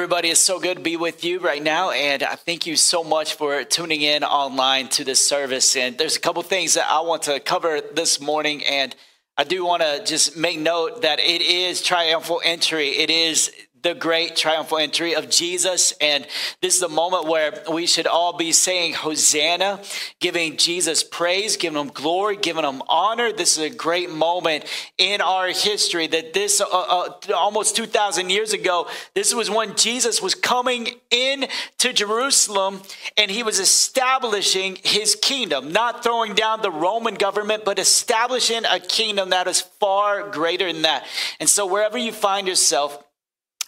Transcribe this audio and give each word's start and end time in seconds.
Everybody, 0.00 0.30
it's 0.30 0.40
so 0.40 0.58
good 0.58 0.78
to 0.78 0.82
be 0.82 0.96
with 0.96 1.24
you 1.24 1.40
right 1.40 1.62
now. 1.62 1.90
And 1.90 2.22
I 2.22 2.34
thank 2.34 2.66
you 2.66 2.74
so 2.74 3.04
much 3.04 3.34
for 3.34 3.64
tuning 3.64 4.00
in 4.00 4.24
online 4.24 4.88
to 4.88 5.04
this 5.04 5.20
service. 5.28 5.76
And 5.76 5.98
there's 5.98 6.16
a 6.16 6.20
couple 6.20 6.42
things 6.42 6.72
that 6.72 6.86
I 6.88 7.02
want 7.02 7.24
to 7.24 7.38
cover 7.38 7.82
this 7.82 8.18
morning. 8.18 8.64
And 8.64 8.96
I 9.36 9.44
do 9.44 9.62
want 9.62 9.82
to 9.82 10.02
just 10.02 10.38
make 10.38 10.58
note 10.58 11.02
that 11.02 11.20
it 11.20 11.42
is 11.42 11.82
triumphal 11.82 12.40
entry. 12.42 12.88
It 12.88 13.10
is 13.10 13.52
the 13.82 13.94
great 13.94 14.36
triumphal 14.36 14.78
entry 14.78 15.14
of 15.14 15.30
Jesus. 15.30 15.92
And 16.00 16.26
this 16.60 16.74
is 16.74 16.80
the 16.80 16.88
moment 16.88 17.26
where 17.26 17.62
we 17.72 17.86
should 17.86 18.06
all 18.06 18.36
be 18.36 18.52
saying 18.52 18.94
Hosanna, 18.94 19.80
giving 20.20 20.56
Jesus 20.56 21.02
praise, 21.02 21.56
giving 21.56 21.80
him 21.80 21.88
glory, 21.88 22.36
giving 22.36 22.64
him 22.64 22.82
honor. 22.88 23.32
This 23.32 23.56
is 23.56 23.64
a 23.64 23.74
great 23.74 24.10
moment 24.10 24.64
in 24.98 25.20
our 25.20 25.48
history 25.48 26.06
that 26.08 26.34
this 26.34 26.60
uh, 26.60 26.66
uh, 26.66 27.12
almost 27.34 27.76
2,000 27.76 28.30
years 28.30 28.52
ago, 28.52 28.86
this 29.14 29.34
was 29.34 29.50
when 29.50 29.76
Jesus 29.76 30.20
was 30.20 30.34
coming 30.34 30.88
in 31.10 31.46
to 31.78 31.92
Jerusalem 31.92 32.82
and 33.16 33.30
he 33.30 33.42
was 33.42 33.58
establishing 33.58 34.76
his 34.82 35.14
kingdom, 35.14 35.72
not 35.72 36.02
throwing 36.02 36.34
down 36.34 36.60
the 36.60 36.70
Roman 36.70 37.14
government, 37.14 37.64
but 37.64 37.78
establishing 37.78 38.64
a 38.70 38.78
kingdom 38.78 39.30
that 39.30 39.46
is 39.46 39.60
far 39.60 40.28
greater 40.28 40.70
than 40.70 40.82
that. 40.82 41.06
And 41.38 41.48
so 41.48 41.66
wherever 41.66 41.96
you 41.96 42.12
find 42.12 42.46
yourself, 42.46 43.02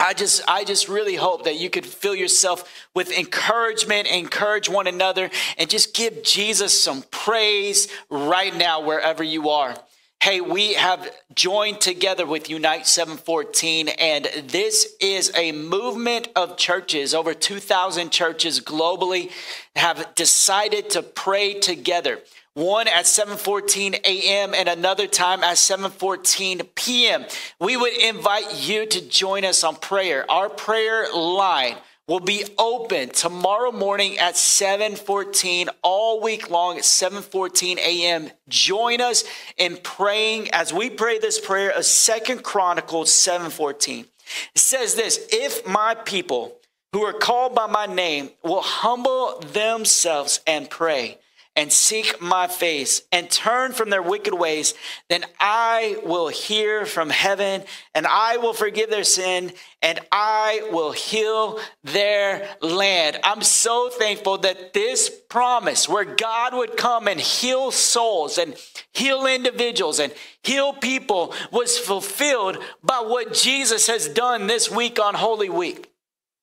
I 0.03 0.15
just, 0.15 0.43
I 0.49 0.65
just 0.65 0.89
really 0.89 1.15
hope 1.15 1.45
that 1.45 1.61
you 1.61 1.71
could 1.71 1.87
fill 1.87 2.17
yourself 2.17 2.89
with 2.93 3.17
encouragement, 3.17 4.09
encourage 4.09 4.69
one 4.69 4.89
another, 4.89 5.31
and 5.57 5.71
just 5.71 5.95
give 5.95 6.25
Jesus 6.25 6.79
some 6.79 7.05
praise 7.13 7.87
right 8.11 8.55
now, 8.55 8.83
wherever 8.83 9.23
you 9.23 9.51
are. 9.51 9.77
Hey, 10.23 10.41
we 10.41 10.75
have 10.75 11.11
joined 11.35 11.81
together 11.81 12.25
with 12.25 12.49
Unite 12.49 12.87
714, 12.87 13.89
and 13.89 14.27
this 14.45 14.95
is 15.01 15.33
a 15.35 15.51
movement 15.51 16.29
of 16.37 16.57
churches. 16.57 17.13
Over 17.13 17.35
2,000 17.35 18.13
churches 18.13 18.61
globally 18.61 19.33
have 19.75 20.15
decided 20.15 20.91
to 20.91 21.03
pray 21.03 21.55
together 21.55 22.21
one 22.55 22.87
at 22.87 23.07
7:14 23.07 23.95
a.m. 24.05 24.55
and 24.55 24.69
another 24.69 25.09
time 25.09 25.43
at 25.43 25.57
7:14 25.57 26.69
p.m. 26.77 27.25
We 27.59 27.77
would 27.77 27.95
invite 27.95 28.55
you 28.63 28.87
to 28.87 29.01
join 29.09 29.45
us 29.45 29.65
on 29.65 29.75
prayer. 29.75 30.31
Our 30.31 30.49
prayer 30.49 31.13
line 31.13 31.79
will 32.09 32.21
be 32.21 32.45
open 32.59 33.11
tomorrow 33.11 33.71
morning 33.71 34.19
at 34.19 34.35
7:14 34.35 35.69
all 35.83 36.21
week 36.21 36.51
long 36.51 36.77
at 36.77 36.85
7:14 36.85 37.79
a.m. 37.79 38.31
Join 38.49 39.01
us 39.01 39.25
in 39.57 39.77
praying 39.79 40.51
as 40.51 40.73
we 40.73 40.91
pray 40.91 41.19
this 41.19 41.41
prayer 41.41 41.71
of 41.71 41.85
Second 41.85 42.43
Chronicles 42.43 43.11
7:14. 43.13 44.07
It 44.55 44.59
says 44.59 44.95
this, 44.95 45.27
if 45.31 45.67
my 45.67 45.95
people 45.95 46.57
who 46.93 47.03
are 47.03 47.13
called 47.13 47.55
by 47.55 47.67
my 47.67 47.87
name 47.87 48.31
will 48.43 48.63
humble 48.63 49.41
themselves 49.41 50.41
and 50.47 50.69
pray 50.69 51.19
and 51.55 51.71
seek 51.71 52.21
my 52.21 52.47
face 52.47 53.03
and 53.13 53.31
turn 53.31 53.73
from 53.73 53.91
their 53.91 54.03
wicked 54.03 54.33
ways, 54.33 54.75
then 55.09 55.25
I 55.39 55.99
will 56.03 56.29
hear 56.29 56.87
from 56.87 57.11
heaven 57.11 57.65
and 57.95 58.07
I 58.07 58.39
will 58.39 58.55
forgive 58.55 58.89
their 58.89 59.05
sin 59.05 59.53
and 59.83 60.01
I 60.11 60.69
will 60.73 60.93
heal 60.93 61.59
their 61.85 62.49
land. 62.63 63.19
I'm 63.23 63.43
so 63.43 63.91
thankful 63.91 64.39
that 64.39 64.73
this 64.73 65.11
promise 65.29 65.89
where 65.89 66.05
God 66.05 66.55
would 66.55 66.77
come 66.77 67.07
and 67.07 67.21
heal 67.21 67.71
souls 67.71 68.39
and 68.39 68.55
heal 68.93 69.27
individuals 69.27 69.99
and 69.99 70.13
heal 70.43 70.73
people 70.73 71.35
was 71.51 71.79
fulfilled 71.79 72.59
by 72.83 73.01
what 73.01 73.35
Jesus 73.35 73.89
has 73.89 74.09
done 74.09 74.47
this 74.47 74.71
week 74.71 74.99
on 74.99 75.15
Holy 75.15 75.51
Week. 75.51 75.92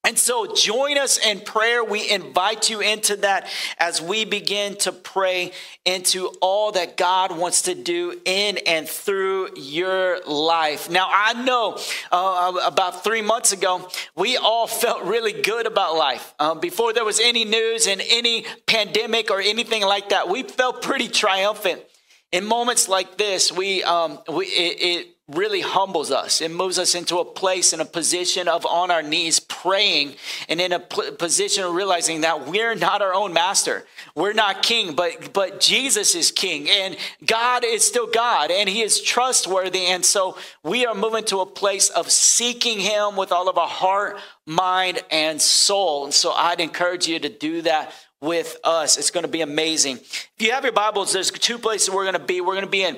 And 0.10 0.18
so 0.18 0.52
join 0.52 0.98
us 0.98 1.20
in 1.24 1.40
prayer. 1.40 1.84
We 1.84 2.10
invite 2.10 2.68
you 2.68 2.80
into 2.80 3.18
that 3.18 3.48
as 3.78 4.02
we 4.02 4.26
begin 4.26 4.76
to 4.78 4.92
pray 4.92 5.52
into 5.86 6.30
all 6.42 6.72
that 6.72 6.98
God 6.98 7.38
wants 7.38 7.62
to 7.64 7.76
do 7.76 8.20
in 8.26 8.58
and 8.66 8.90
through 8.90 9.50
your 9.56 10.20
life. 10.26 10.90
Now, 10.90 11.08
I 11.14 11.34
know 11.44 11.78
uh, 12.12 12.54
about 12.66 13.04
three 13.04 13.22
months 13.22 13.52
ago, 13.52 13.88
we 14.16 14.36
all 14.36 14.66
felt 14.66 15.04
really 15.04 15.44
good 15.44 15.68
about 15.68 15.94
life. 15.94 16.34
Um, 16.40 16.60
before 16.60 16.92
there 16.92 17.06
was 17.06 17.20
any 17.20 17.46
news 17.46 17.86
and 17.86 18.02
any 18.10 18.48
pandemic 18.66 19.30
or 19.30 19.40
anything 19.40 19.84
like 19.84 20.10
that, 20.10 20.28
we 20.28 20.42
felt 20.42 20.82
pretty 20.82 21.08
triumphant. 21.08 21.84
In 22.32 22.46
moments 22.46 22.90
like 22.90 23.20
this, 23.20 23.52
we, 23.52 23.84
um, 23.84 24.18
we 24.28 24.46
it, 24.48 24.78
it 24.82 25.08
really 25.30 25.62
humbles 25.62 26.12
us. 26.12 26.42
It 26.42 26.52
moves 26.52 26.80
us 26.80 26.96
into 26.96 27.20
a 27.20 27.26
place 27.26 27.72
in 27.72 27.80
a 27.80 27.86
position 27.86 28.48
of 28.48 28.66
on 28.66 28.90
our 28.90 29.04
knees 29.04 29.40
praying 29.40 30.16
and 30.48 30.60
in 30.60 30.74
a 30.74 30.80
position 30.80 31.64
of 31.64 31.74
realizing 31.74 32.22
that 32.22 32.48
we're 32.48 32.76
not 32.76 33.02
our 33.02 33.14
own 33.14 33.32
master. 33.32 33.86
We're 34.16 34.34
not 34.34 34.64
king, 34.64 34.96
but 34.96 35.32
but 35.34 35.60
Jesus 35.60 36.16
is 36.16 36.32
king 36.32 36.68
and 36.70 36.98
God 37.26 37.64
is 37.64 37.86
still 37.86 38.08
God 38.08 38.50
and 38.50 38.68
he 38.68 38.82
is 38.82 39.02
trustworthy 39.02 39.86
and 39.86 40.04
so 40.04 40.38
we 40.64 40.86
are 40.86 40.96
moving 40.96 41.26
to 41.26 41.40
a 41.40 41.46
place 41.46 41.90
of 41.90 42.10
seeking 42.10 42.80
him 42.80 43.16
with 43.16 43.32
all 43.32 43.50
of 43.50 43.58
our 43.58 43.68
heart, 43.68 44.18
mind 44.46 45.04
and 45.12 45.42
soul. 45.42 46.06
And 46.06 46.14
so 46.14 46.32
I'd 46.32 46.60
encourage 46.60 47.08
you 47.08 47.20
to 47.20 47.30
do 47.30 47.62
that 47.64 47.94
with 48.22 48.58
us. 48.64 48.98
It's 48.98 49.12
going 49.12 49.26
to 49.26 49.32
be 49.32 49.42
amazing. 49.42 49.98
If 49.98 50.34
you 50.40 50.52
have 50.52 50.64
your 50.64 50.74
Bibles, 50.74 51.14
there's 51.14 51.32
two 51.32 51.58
places 51.58 51.90
we're 51.90 52.04
going 52.04 52.14
to 52.14 52.20
be. 52.20 52.42
We're 52.42 52.56
going 52.56 52.66
to 52.66 52.72
be 52.72 52.84
in 52.84 52.98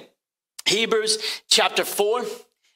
Hebrews 0.66 1.42
chapter 1.48 1.84
4, 1.84 2.24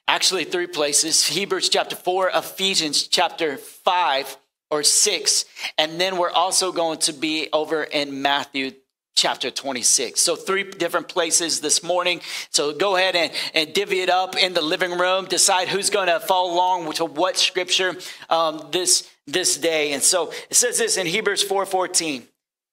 actually 0.08 0.44
three 0.44 0.68
places 0.68 1.26
Hebrews 1.28 1.70
chapter 1.70 1.96
4, 1.96 2.32
Ephesians 2.34 3.08
chapter 3.08 3.58
5 3.58 4.38
or 4.72 4.84
6, 4.84 5.46
and 5.78 6.00
then 6.00 6.18
we're 6.18 6.32
also 6.32 6.72
going 6.72 7.00
to 7.00 7.14
be 7.14 7.50
over 7.54 7.84
in 7.84 8.22
Matthew 8.22 8.72
chapter 9.16 9.50
26. 9.50 10.20
So, 10.20 10.36
three 10.36 10.64
different 10.64 11.08
places 11.08 11.62
this 11.62 11.82
morning. 11.82 12.22
So, 12.50 12.74
go 12.74 12.96
ahead 12.96 13.16
and, 13.16 13.32
and 13.54 13.74
divvy 13.74 14.02
it 14.02 14.10
up 14.10 14.36
in 14.36 14.54
the 14.54 14.62
living 14.62 14.98
room, 14.98 15.26
decide 15.26 15.68
who's 15.68 15.90
going 15.90 16.08
to 16.08 16.20
follow 16.20 16.54
along 16.54 16.92
to 16.94 17.06
what 17.06 17.38
scripture 17.38 17.96
um, 18.30 18.68
this, 18.72 19.10
this 19.26 19.58
day. 19.58 19.94
And 19.94 20.04
so, 20.04 20.32
it 20.50 20.56
says 20.56 20.78
this 20.78 20.98
in 20.98 21.08
Hebrews 21.08 21.44
4 21.44 21.66
14. 21.66 22.28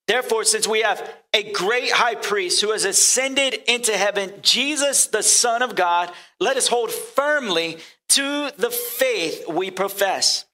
Therefore, 0.08 0.44
since 0.44 0.66
we 0.66 0.82
have 0.82 1.08
a 1.32 1.52
great 1.52 1.92
high 1.92 2.16
priest 2.16 2.60
who 2.60 2.72
has 2.72 2.84
ascended 2.84 3.54
into 3.68 3.96
heaven, 3.96 4.32
Jesus, 4.42 5.06
the 5.06 5.22
Son 5.22 5.62
of 5.62 5.76
God, 5.76 6.10
let 6.40 6.56
us 6.56 6.68
hold 6.68 6.90
firmly 6.90 7.78
to 8.10 8.50
the 8.56 8.70
faith 8.70 9.48
we 9.48 9.70
profess. 9.70 10.44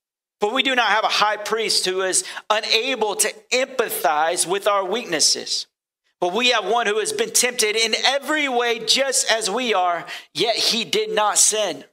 For 0.41 0.53
we 0.53 0.63
do 0.63 0.75
not 0.75 0.91
have 0.91 1.05
a 1.05 1.09
high 1.09 1.39
priest 1.39 1.87
who 1.87 2.03
is 2.03 2.25
unable 2.49 3.17
to 3.17 3.35
empathize 3.53 4.47
with 4.47 4.69
our 4.69 4.85
weaknesses. 4.85 5.67
But 6.21 6.35
we 6.35 6.51
have 6.51 6.65
one 6.65 6.87
who 6.87 6.99
has 6.99 7.13
been 7.13 7.31
tempted 7.31 7.75
in 7.75 7.95
every 8.05 8.49
way 8.49 8.81
just 8.81 9.31
as 9.31 9.51
we 9.51 9.75
are, 9.75 10.05
yet 10.35 10.57
he 10.57 10.85
did 10.85 11.11
not 11.11 11.39
sin. 11.39 11.85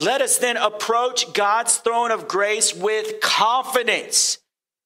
Let 0.00 0.22
us 0.22 0.38
then 0.38 0.56
approach 0.56 1.32
God's 1.32 1.76
throne 1.78 2.10
of 2.10 2.28
grace 2.28 2.72
with 2.74 3.20
confidence 3.20 4.38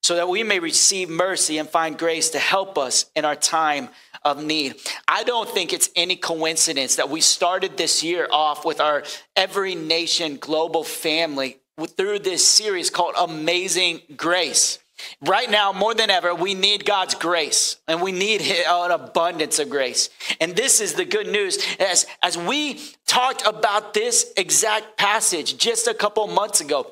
so 0.02 0.16
that 0.16 0.28
we 0.28 0.42
may 0.42 0.58
receive 0.58 1.08
mercy 1.08 1.58
and 1.58 1.68
find 1.68 1.96
grace 1.96 2.30
to 2.30 2.38
help 2.38 2.76
us 2.76 3.06
in 3.14 3.24
our 3.24 3.36
time 3.36 3.88
of 4.24 4.42
need. 4.42 4.74
I 5.08 5.24
don't 5.24 5.48
think 5.48 5.72
it's 5.72 5.90
any 5.96 6.16
coincidence 6.16 6.96
that 6.96 7.08
we 7.08 7.20
started 7.20 7.76
this 7.76 8.02
year 8.02 8.28
off 8.30 8.64
with 8.64 8.80
our 8.80 9.04
Every 9.36 9.74
Nation 9.74 10.36
Global 10.36 10.84
Family 10.84 11.58
through 11.96 12.20
this 12.20 12.46
series 12.46 12.90
called 12.90 13.14
Amazing 13.18 14.02
Grace. 14.16 14.78
Right 15.20 15.50
now, 15.50 15.72
more 15.72 15.94
than 15.94 16.10
ever, 16.10 16.32
we 16.32 16.54
need 16.54 16.84
God's 16.84 17.14
grace 17.14 17.76
and 17.88 18.00
we 18.00 18.12
need 18.12 18.40
an 18.40 18.90
abundance 18.90 19.58
of 19.58 19.68
grace. 19.68 20.10
And 20.40 20.54
this 20.54 20.80
is 20.80 20.94
the 20.94 21.04
good 21.04 21.26
news. 21.26 21.58
As, 21.80 22.06
as 22.22 22.38
we 22.38 22.80
talked 23.06 23.42
about 23.44 23.94
this 23.94 24.32
exact 24.36 24.96
passage 24.96 25.56
just 25.56 25.88
a 25.88 25.94
couple 25.94 26.26
months 26.28 26.60
ago, 26.60 26.86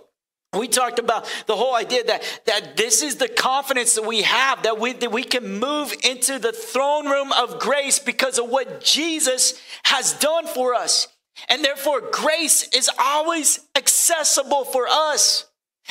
we 0.58 0.66
talked 0.66 0.98
about 0.98 1.32
the 1.46 1.54
whole 1.54 1.76
idea 1.76 2.02
that, 2.04 2.42
that 2.46 2.76
this 2.76 3.02
is 3.02 3.16
the 3.16 3.28
confidence 3.28 3.94
that 3.94 4.04
we 4.04 4.22
have, 4.22 4.64
that 4.64 4.80
we, 4.80 4.92
that 4.94 5.12
we 5.12 5.22
can 5.22 5.60
move 5.60 5.94
into 6.02 6.40
the 6.40 6.52
throne 6.52 7.06
room 7.06 7.32
of 7.32 7.60
grace 7.60 8.00
because 8.00 8.38
of 8.38 8.48
what 8.48 8.82
Jesus 8.82 9.60
has 9.84 10.12
done 10.14 10.46
for 10.48 10.74
us. 10.74 11.06
And 11.48 11.64
therefore, 11.64 12.02
grace 12.12 12.68
is 12.74 12.90
always 12.98 13.60
accessible 13.76 14.64
for 14.64 14.88
us. 14.88 15.46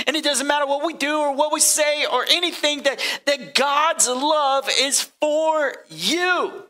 And 0.06 0.16
it 0.16 0.26
doesn't 0.26 0.48
matter 0.48 0.66
what 0.66 0.86
we 0.86 0.94
do 0.94 1.18
or 1.20 1.34
what 1.34 1.54
we 1.54 1.62
say 1.62 2.06
or 2.06 2.26
anything, 2.30 2.84
that, 2.84 3.00
that 3.26 3.56
God's 3.56 4.08
love 4.10 4.70
is 4.80 5.10
for 5.22 5.74
you. 5.90 6.66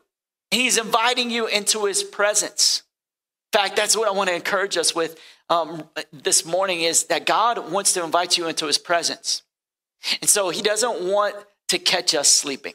He's 0.51 0.77
inviting 0.77 1.31
you 1.31 1.47
into 1.47 1.85
his 1.85 2.03
presence. 2.03 2.83
In 3.51 3.59
fact, 3.59 3.75
that's 3.75 3.97
what 3.97 4.07
I 4.07 4.11
want 4.11 4.29
to 4.29 4.35
encourage 4.35 4.77
us 4.77 4.93
with 4.93 5.19
um, 5.49 5.83
this 6.11 6.45
morning 6.45 6.81
is 6.81 7.05
that 7.05 7.25
God 7.25 7.71
wants 7.71 7.93
to 7.93 8.03
invite 8.03 8.37
you 8.37 8.47
into 8.47 8.67
his 8.67 8.77
presence. 8.77 9.43
And 10.21 10.29
so 10.29 10.49
he 10.49 10.61
doesn't 10.61 11.01
want 11.11 11.35
to 11.69 11.79
catch 11.79 12.15
us 12.15 12.27
sleeping. 12.29 12.73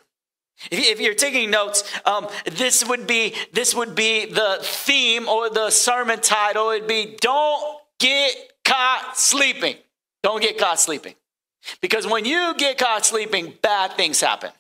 If 0.71 1.01
you're 1.01 1.15
taking 1.15 1.51
notes, 1.51 1.83
um, 2.05 2.29
this 2.45 2.87
would 2.87 3.07
be 3.07 3.35
this 3.53 3.75
would 3.75 3.95
be 3.95 4.27
the 4.27 4.59
theme 4.61 5.29
or 5.29 5.51
the 5.51 5.71
sermon 5.71 6.21
title. 6.21 6.71
It'd 6.71 6.87
be 6.87 7.17
"Don't 7.21 7.81
get 7.99 8.53
caught 8.65 9.17
sleeping." 9.17 9.77
Don't 10.23 10.41
get 10.41 10.57
caught 10.57 10.81
sleeping, 10.81 11.17
because 11.83 12.07
when 12.07 12.25
you 12.25 12.55
get 12.57 12.79
caught 12.79 13.05
sleeping, 13.05 13.53
bad 13.61 13.93
things 13.93 14.23
happen. 14.23 14.53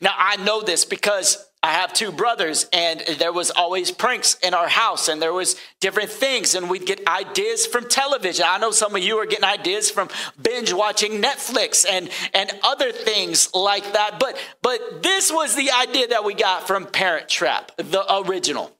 Now 0.00 0.14
I 0.18 0.34
know 0.38 0.62
this 0.62 0.84
because 0.84 1.46
I 1.66 1.72
have 1.72 1.92
two 1.92 2.12
brothers 2.12 2.68
and 2.72 3.00
there 3.18 3.32
was 3.32 3.50
always 3.50 3.90
pranks 3.90 4.34
in 4.36 4.54
our 4.54 4.68
house 4.68 5.08
and 5.08 5.20
there 5.20 5.32
was 5.32 5.56
different 5.80 6.10
things 6.10 6.54
and 6.54 6.70
we'd 6.70 6.86
get 6.86 7.04
ideas 7.08 7.66
from 7.66 7.88
television. 7.88 8.44
I 8.48 8.58
know 8.58 8.70
some 8.70 8.94
of 8.94 9.02
you 9.02 9.16
are 9.16 9.26
getting 9.26 9.44
ideas 9.44 9.90
from 9.90 10.08
binge 10.40 10.72
watching 10.72 11.20
Netflix 11.20 11.84
and 11.88 12.08
and 12.34 12.52
other 12.62 12.92
things 12.92 13.52
like 13.52 13.94
that. 13.94 14.20
But 14.20 14.38
but 14.62 15.02
this 15.02 15.32
was 15.32 15.56
the 15.56 15.72
idea 15.72 16.06
that 16.08 16.24
we 16.24 16.34
got 16.34 16.68
from 16.68 16.86
Parent 16.86 17.28
Trap, 17.28 17.72
the 17.76 18.04
original, 18.14 18.70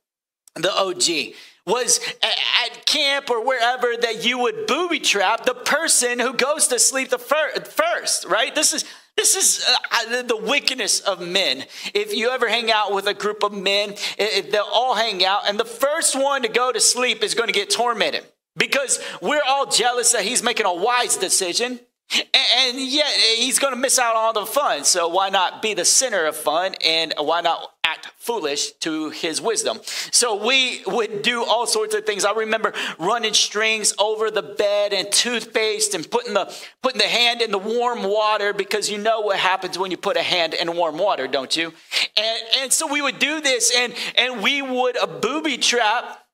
the 0.54 0.72
OG 0.72 1.34
was 1.66 1.98
at 2.22 2.86
camp 2.86 3.28
or 3.28 3.44
wherever 3.44 3.96
that 4.00 4.24
you 4.24 4.38
would 4.38 4.68
booby 4.68 5.00
trap 5.00 5.44
the 5.44 5.54
person 5.54 6.20
who 6.20 6.32
goes 6.32 6.68
to 6.68 6.78
sleep 6.78 7.08
the 7.08 7.18
first, 7.18 8.24
right? 8.26 8.54
This 8.54 8.72
is 8.72 8.84
this 9.16 9.34
is 9.34 9.64
uh, 9.66 10.22
the 10.22 10.36
wickedness 10.36 11.00
of 11.00 11.20
men. 11.20 11.64
If 11.94 12.14
you 12.14 12.30
ever 12.30 12.48
hang 12.48 12.70
out 12.70 12.92
with 12.92 13.06
a 13.06 13.14
group 13.14 13.42
of 13.42 13.52
men, 13.52 13.94
they'll 14.18 14.64
all 14.72 14.94
hang 14.94 15.24
out, 15.24 15.48
and 15.48 15.58
the 15.58 15.64
first 15.64 16.14
one 16.14 16.42
to 16.42 16.48
go 16.48 16.72
to 16.72 16.80
sleep 16.80 17.22
is 17.22 17.34
going 17.34 17.48
to 17.48 17.52
get 17.52 17.70
tormented 17.70 18.24
because 18.56 19.00
we're 19.20 19.42
all 19.46 19.66
jealous 19.66 20.12
that 20.12 20.22
he's 20.22 20.42
making 20.42 20.66
a 20.66 20.74
wise 20.74 21.16
decision. 21.16 21.80
And 22.12 22.78
yet 22.78 23.06
eh, 23.06 23.34
he's 23.36 23.58
going 23.58 23.74
to 23.74 23.80
miss 23.80 23.98
out 23.98 24.14
on 24.14 24.26
all 24.26 24.32
the 24.32 24.46
fun. 24.46 24.84
So 24.84 25.08
why 25.08 25.28
not 25.28 25.60
be 25.60 25.74
the 25.74 25.84
center 25.84 26.24
of 26.26 26.36
fun 26.36 26.74
and 26.84 27.12
why 27.18 27.40
not 27.40 27.72
act 27.84 28.12
foolish 28.16 28.72
to 28.80 29.10
his 29.10 29.40
wisdom? 29.40 29.80
So 30.12 30.44
we 30.44 30.82
would 30.86 31.22
do 31.22 31.44
all 31.44 31.66
sorts 31.66 31.94
of 31.94 32.06
things. 32.06 32.24
I 32.24 32.32
remember 32.32 32.72
running 32.98 33.34
strings 33.34 33.92
over 33.98 34.30
the 34.30 34.42
bed 34.42 34.92
and 34.92 35.10
toothpaste 35.10 35.94
and 35.94 36.08
putting 36.08 36.34
the 36.34 36.54
putting 36.82 36.98
the 36.98 37.08
hand 37.08 37.42
in 37.42 37.50
the 37.50 37.58
warm 37.58 38.04
water 38.04 38.52
because 38.52 38.88
you 38.88 38.98
know 38.98 39.20
what 39.20 39.38
happens 39.38 39.78
when 39.78 39.90
you 39.90 39.96
put 39.96 40.16
a 40.16 40.22
hand 40.22 40.54
in 40.54 40.76
warm 40.76 40.98
water, 40.98 41.26
don't 41.26 41.56
you? 41.56 41.72
And 42.16 42.40
and 42.60 42.72
so 42.72 42.86
we 42.86 43.02
would 43.02 43.18
do 43.18 43.40
this 43.40 43.72
and 43.76 43.92
and 44.16 44.42
we 44.42 44.62
would 44.62 44.96
a 44.96 45.08
booby 45.08 45.58
trap 45.58 46.25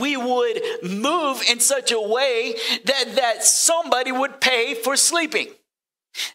we 0.00 0.16
would 0.16 0.60
move 0.82 1.42
in 1.48 1.60
such 1.60 1.92
a 1.92 2.00
way 2.00 2.54
that, 2.84 3.16
that 3.16 3.44
somebody 3.44 4.12
would 4.12 4.40
pay 4.40 4.74
for 4.74 4.96
sleeping. 4.96 5.48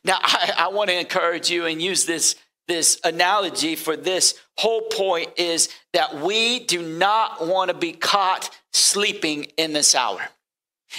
Now, 0.03 0.17
I, 0.21 0.53
I 0.57 0.67
want 0.69 0.89
to 0.89 0.99
encourage 0.99 1.49
you 1.49 1.65
and 1.65 1.81
use 1.81 2.05
this, 2.05 2.35
this 2.67 2.99
analogy 3.03 3.75
for 3.75 3.95
this 3.95 4.35
whole 4.57 4.81
point 4.81 5.29
is 5.37 5.69
that 5.93 6.21
we 6.21 6.59
do 6.59 6.81
not 6.81 7.47
want 7.47 7.69
to 7.69 7.73
be 7.73 7.93
caught 7.93 8.49
sleeping 8.73 9.47
in 9.57 9.73
this 9.73 9.95
hour. 9.95 10.21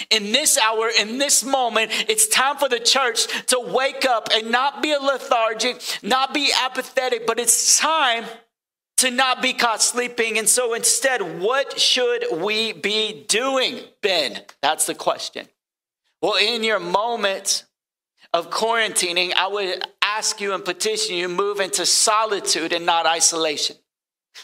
In 0.09 0.31
this 0.31 0.57
hour, 0.57 0.89
in 0.99 1.17
this 1.17 1.43
moment, 1.43 1.91
it's 2.07 2.27
time 2.27 2.55
for 2.57 2.69
the 2.69 2.79
church 2.79 3.27
to 3.47 3.59
wake 3.59 4.05
up 4.05 4.29
and 4.33 4.49
not 4.49 4.81
be 4.81 4.95
lethargic, 4.95 5.81
not 6.01 6.33
be 6.33 6.49
apathetic, 6.63 7.27
but 7.27 7.39
it's 7.39 7.77
time 7.77 8.23
to 9.01 9.09
not 9.09 9.41
be 9.41 9.53
caught 9.53 9.81
sleeping. 9.81 10.37
And 10.37 10.47
so 10.47 10.75
instead, 10.75 11.41
what 11.41 11.79
should 11.79 12.23
we 12.37 12.71
be 12.71 13.25
doing, 13.27 13.79
Ben? 14.01 14.41
That's 14.61 14.85
the 14.85 14.93
question. 14.93 15.47
Well, 16.21 16.35
in 16.35 16.63
your 16.63 16.79
moment 16.79 17.65
of 18.31 18.51
quarantining, 18.51 19.33
I 19.35 19.47
would 19.47 19.83
ask 20.03 20.39
you 20.39 20.53
and 20.53 20.63
petition 20.63 21.15
you 21.15 21.27
move 21.27 21.59
into 21.59 21.83
solitude 21.83 22.73
and 22.73 22.85
not 22.85 23.07
isolation. 23.07 23.75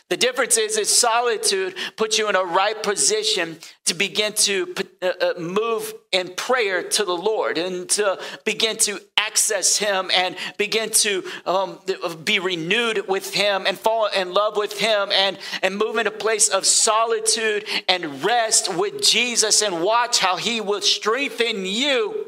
The 0.10 0.18
difference 0.18 0.57
is, 0.57 0.78
is 0.78 0.89
solitude 0.89 1.75
puts 1.95 2.18
you 2.18 2.30
in 2.30 2.36
a 2.36 2.44
right 2.44 2.81
position 2.81 3.57
to 3.86 3.94
begin 3.94 4.34
to 4.34 4.74
uh, 5.01 5.12
uh, 5.19 5.34
move 5.39 5.94
in 6.12 6.34
prayer 6.36 6.84
to 6.84 7.06
the 7.06 7.16
Lord 7.16 7.57
and 7.57 7.89
to 7.92 8.19
begin 8.45 8.78
to 8.78 9.00
access 9.18 9.78
Him 9.78 10.10
and 10.16 10.36
begin 10.57 10.89
to 10.92 11.24
um, 11.45 11.80
be 12.24 12.39
renewed 12.39 13.07
with 13.07 13.34
Him 13.34 13.66
and 13.66 13.78
fall 13.78 14.07
in 14.07 14.34
love 14.34 14.57
with 14.57 14.80
Him 14.80 15.10
and, 15.12 15.38
and 15.62 15.78
move 15.78 15.98
in 15.98 16.07
a 16.07 16.12
place 16.12 16.50
of 16.50 16.66
solitude 16.66 17.66
and 17.88 18.24
rest 18.24 18.74
with 18.74 19.01
Jesus 19.01 19.62
and 19.62 19.81
watch 19.81 20.19
how 20.19 20.38
He 20.38 20.62
will 20.62 20.81
strengthen 20.81 21.66
you. 21.66 22.28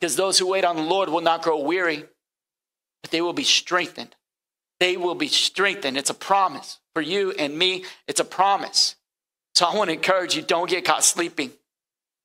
Because 0.00 0.16
those 0.16 0.38
who 0.38 0.48
wait 0.48 0.64
on 0.64 0.76
the 0.76 0.82
Lord 0.82 1.08
will 1.10 1.20
not 1.20 1.42
grow 1.42 1.60
weary, 1.60 2.04
but 3.02 3.10
they 3.10 3.20
will 3.20 3.32
be 3.32 3.44
strengthened 3.44 4.14
they 4.80 4.96
will 4.96 5.14
be 5.14 5.28
strengthened. 5.28 5.96
It's 5.96 6.10
a 6.10 6.14
promise 6.14 6.78
for 6.94 7.02
you 7.02 7.30
and 7.32 7.56
me. 7.56 7.84
It's 8.08 8.20
a 8.20 8.24
promise. 8.24 8.96
So 9.54 9.66
I 9.66 9.76
want 9.76 9.88
to 9.88 9.94
encourage 9.94 10.34
you 10.34 10.42
don't 10.42 10.68
get 10.68 10.84
caught 10.84 11.04
sleeping, 11.04 11.52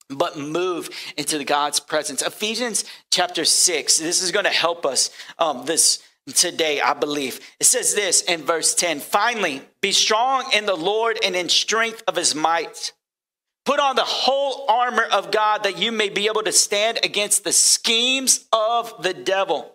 but 0.10 0.38
move 0.38 0.90
into 1.18 1.38
the 1.38 1.44
God's 1.44 1.80
presence. 1.80 2.22
Ephesians 2.22 2.86
chapter 3.12 3.46
6, 3.46 3.98
this 4.00 4.24
is 4.24 4.32
going 4.32 4.46
to 4.46 4.52
help 4.52 4.86
us 4.86 5.12
um, 5.38 5.66
this 5.66 6.02
today, 6.34 6.82
I 6.82 6.94
believe. 6.94 7.40
It 7.60 7.66
says 7.66 7.94
this 7.94 8.22
in 8.22 8.44
verse 8.44 8.74
10 8.74 9.00
Finally, 9.00 9.62
be 9.82 9.92
strong 9.92 10.50
in 10.54 10.66
the 10.66 10.76
Lord 10.76 11.20
and 11.24 11.36
in 11.36 11.50
strength 11.50 12.04
of 12.08 12.16
his 12.16 12.34
might. 12.34 12.94
Put 13.66 13.80
on 13.80 13.96
the 13.96 14.04
whole 14.04 14.66
armor 14.70 15.06
of 15.12 15.32
God 15.32 15.64
that 15.64 15.80
you 15.80 15.92
may 15.92 16.10
be 16.10 16.28
able 16.28 16.44
to 16.44 16.52
stand 16.52 17.00
against 17.04 17.44
the 17.44 17.52
schemes 17.52 18.46
of 18.54 18.94
the 19.02 19.14
devil. 19.14 19.75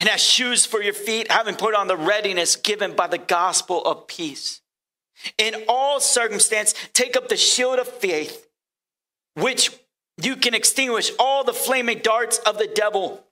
and 0.00 0.10
as 0.10 0.20
shoes 0.20 0.66
for 0.66 0.82
your 0.82 0.92
feet, 0.92 1.30
having 1.30 1.54
put 1.54 1.74
on 1.74 1.88
the 1.88 1.96
readiness 1.96 2.56
given 2.56 2.94
by 2.94 3.06
the 3.06 3.18
gospel 3.18 3.82
of 3.84 4.06
peace. 4.06 4.60
In 5.38 5.64
all 5.68 6.00
circumstance, 6.00 6.74
take 6.92 7.16
up 7.16 7.28
the 7.28 7.36
shield 7.36 7.78
of 7.78 7.88
faith, 7.88 8.46
which 9.34 9.70
you 10.22 10.36
can 10.36 10.54
extinguish 10.54 11.10
all 11.18 11.44
the 11.44 11.52
flaming 11.52 12.00
darts 12.00 12.38
of 12.38 12.58
the 12.58 12.66
devil, 12.66 13.24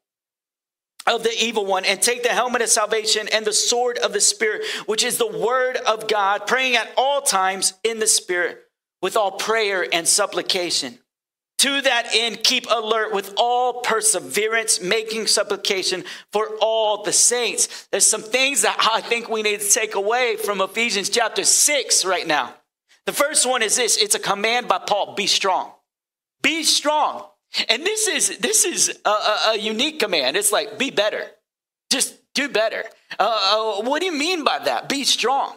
of 1.07 1.23
the 1.23 1.35
evil 1.39 1.67
one, 1.67 1.85
and 1.85 2.01
take 2.01 2.23
the 2.23 2.31
helmet 2.31 2.63
of 2.63 2.69
salvation 2.69 3.29
and 3.33 3.45
the 3.45 3.53
sword 3.53 3.99
of 3.99 4.13
the 4.15 4.21
Spirit, 4.21 4.63
which 4.87 5.05
is 5.05 5.19
the 5.19 5.27
word 5.27 5.77
of 5.77 6.09
God, 6.09 6.47
praying 6.47 6.77
at 6.77 6.91
all 6.97 7.21
times 7.21 7.75
in 7.83 7.99
the 7.99 8.07
Spirit 8.07 8.63
with 9.03 9.17
all 9.17 9.33
prayer 9.33 9.87
and 9.93 10.09
supplication. 10.09 10.99
To 11.59 11.81
that 11.81 12.09
end, 12.13 12.43
keep 12.43 12.67
alert 12.71 13.15
with 13.15 13.33
all 13.37 13.81
perseverance, 13.81 14.81
making 14.81 15.29
supplication 15.29 16.05
for 16.33 16.51
all 16.61 17.03
the 17.03 17.13
saints. 17.13 17.87
There's 17.91 18.07
some 18.07 18.23
things 18.23 18.63
that 18.63 18.77
I 18.93 19.01
think 19.01 19.29
we 19.29 19.43
need 19.43 19.61
to 19.61 19.71
take 19.71 19.95
away 19.95 20.37
from 20.37 20.61
Ephesians 20.61 21.09
chapter 21.09 21.45
6 21.45 22.05
right 22.05 22.27
now. 22.27 22.55
The 23.07 23.13
first 23.13 23.47
one 23.49 23.63
is 23.63 23.77
this 23.77 23.97
it's 23.97 24.15
a 24.15 24.19
command 24.19 24.69
by 24.69 24.79
Paul 24.79 25.15
be 25.15 25.27
strong. 25.27 25.73
Be 26.43 26.63
strong. 26.63 27.27
And 27.69 27.85
this 27.85 28.09
is 28.09 28.39
this 28.39 28.65
is 28.65 28.99
a, 29.05 29.09
a, 29.09 29.41
a 29.51 29.59
unique 29.59 30.01
command. 30.01 30.37
It's 30.37 30.53
like 30.53 30.79
be 30.79 30.91
better. 30.91 31.23
Just 31.91 32.17
do 32.35 32.49
better. 32.49 32.85
Uh, 33.19 33.79
uh, 33.79 33.83
what 33.83 34.01
do 34.01 34.07
you 34.07 34.13
mean 34.13 34.43
by 34.43 34.59
that? 34.59 34.89
Be 34.89 35.05
strong. 35.05 35.57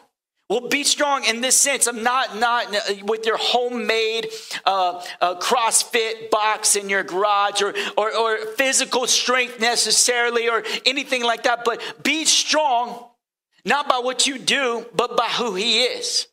Well, 0.49 0.69
be 0.69 0.85
strong 0.85 1.25
in 1.25 1.41
this 1.41 1.59
sense 1.59 1.87
of 1.87 1.95
not 1.95 2.37
not 2.37 2.73
with 3.03 3.25
your 3.25 3.35
homemade 3.37 4.29
uh, 4.65 5.03
uh, 5.19 5.35
CrossFit 5.39 6.29
box 6.29 6.77
in 6.77 6.89
your 6.89 7.03
garage 7.03 7.61
or, 7.61 7.73
or 7.97 8.15
or 8.15 8.37
physical 8.55 9.07
strength 9.07 9.59
necessarily 9.59 10.47
or 10.47 10.63
anything 10.85 11.23
like 11.23 11.43
that, 11.43 11.65
but 11.65 11.81
be 12.01 12.23
strong 12.23 13.09
not 13.65 13.89
by 13.89 13.99
what 13.99 14.25
you 14.25 14.39
do, 14.39 14.85
but 14.95 15.17
by 15.17 15.27
who 15.27 15.55
He 15.55 15.83
is. 15.83 16.27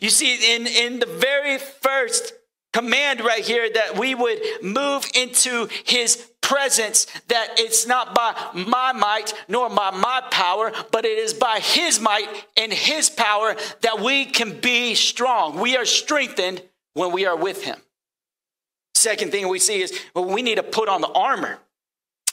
You 0.00 0.10
see, 0.10 0.56
in 0.56 0.66
in 0.66 0.98
the 0.98 1.06
very 1.06 1.58
first 1.58 2.32
command 2.74 3.20
right 3.20 3.44
here 3.44 3.70
that 3.72 3.96
we 3.96 4.16
would 4.16 4.40
move 4.60 5.06
into 5.14 5.68
his 5.84 6.28
presence 6.44 7.06
that 7.28 7.54
it's 7.58 7.86
not 7.86 8.14
by 8.14 8.34
my 8.52 8.92
might 8.92 9.32
nor 9.48 9.70
by 9.70 9.90
my 9.90 10.22
power, 10.30 10.70
but 10.92 11.06
it 11.06 11.18
is 11.18 11.32
by 11.32 11.58
his 11.58 11.98
might 11.98 12.28
and 12.56 12.70
his 12.70 13.08
power 13.08 13.56
that 13.80 14.00
we 14.00 14.26
can 14.26 14.60
be 14.60 14.94
strong. 14.94 15.58
We 15.58 15.76
are 15.76 15.86
strengthened 15.86 16.62
when 16.92 17.12
we 17.12 17.24
are 17.24 17.36
with 17.36 17.64
him. 17.64 17.78
Second 18.94 19.32
thing 19.32 19.48
we 19.48 19.58
see 19.58 19.80
is 19.80 19.98
well, 20.14 20.26
we 20.26 20.42
need 20.42 20.56
to 20.56 20.62
put 20.62 20.88
on 20.88 21.00
the 21.00 21.08
armor. 21.08 21.58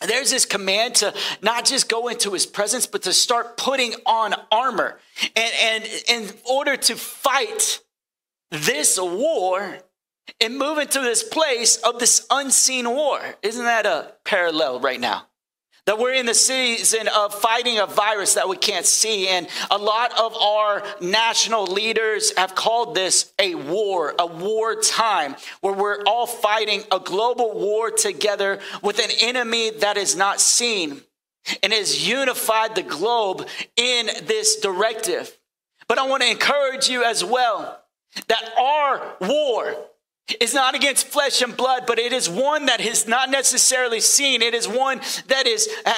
There's 0.05 0.31
this 0.31 0.45
command 0.45 0.95
to 0.95 1.13
not 1.41 1.65
just 1.65 1.87
go 1.87 2.07
into 2.09 2.31
his 2.31 2.45
presence, 2.45 2.87
but 2.87 3.03
to 3.03 3.13
start 3.13 3.55
putting 3.55 3.93
on 4.05 4.33
armor. 4.51 4.99
And, 5.35 5.53
and 5.61 5.89
in 6.09 6.29
order 6.49 6.75
to 6.75 6.95
fight 6.95 7.79
this 8.49 8.99
war, 8.99 9.77
and 10.39 10.57
move 10.57 10.77
into 10.77 10.99
this 10.99 11.23
place 11.23 11.77
of 11.77 11.99
this 11.99 12.25
unseen 12.29 12.89
war. 12.89 13.19
Isn't 13.41 13.65
that 13.65 13.85
a 13.85 14.13
parallel 14.23 14.79
right 14.79 14.99
now? 14.99 15.27
That 15.87 15.97
we're 15.97 16.13
in 16.13 16.27
the 16.27 16.35
season 16.35 17.07
of 17.07 17.33
fighting 17.33 17.79
a 17.79 17.87
virus 17.87 18.35
that 18.35 18.47
we 18.47 18.55
can't 18.55 18.85
see. 18.85 19.27
And 19.27 19.47
a 19.71 19.79
lot 19.79 20.17
of 20.19 20.35
our 20.35 20.83
national 21.01 21.65
leaders 21.65 22.37
have 22.37 22.53
called 22.53 22.93
this 22.93 23.33
a 23.39 23.55
war, 23.55 24.13
a 24.19 24.27
war 24.27 24.75
time, 24.75 25.35
where 25.61 25.73
we're 25.73 26.03
all 26.03 26.27
fighting 26.27 26.83
a 26.91 26.99
global 26.99 27.59
war 27.59 27.89
together 27.89 28.59
with 28.83 28.99
an 28.99 29.09
enemy 29.21 29.71
that 29.71 29.97
is 29.97 30.15
not 30.15 30.39
seen 30.39 31.01
and 31.63 31.73
has 31.73 32.07
unified 32.07 32.75
the 32.75 32.83
globe 32.83 33.47
in 33.75 34.07
this 34.25 34.57
directive. 34.57 35.35
But 35.87 35.97
I 35.97 36.07
want 36.07 36.21
to 36.21 36.29
encourage 36.29 36.89
you 36.89 37.03
as 37.03 37.25
well 37.25 37.81
that 38.27 38.53
our 38.57 39.15
war, 39.27 39.75
is 40.39 40.53
not 40.53 40.75
against 40.75 41.07
flesh 41.07 41.41
and 41.41 41.57
blood, 41.57 41.83
but 41.85 41.99
it 41.99 42.13
is 42.13 42.29
one 42.29 42.67
that 42.67 42.79
is 42.79 43.07
not 43.07 43.29
necessarily 43.29 43.99
seen. 43.99 44.41
It 44.41 44.53
is 44.53 44.67
one 44.67 45.01
that 45.27 45.47
is 45.47 45.67
uh, 45.85 45.93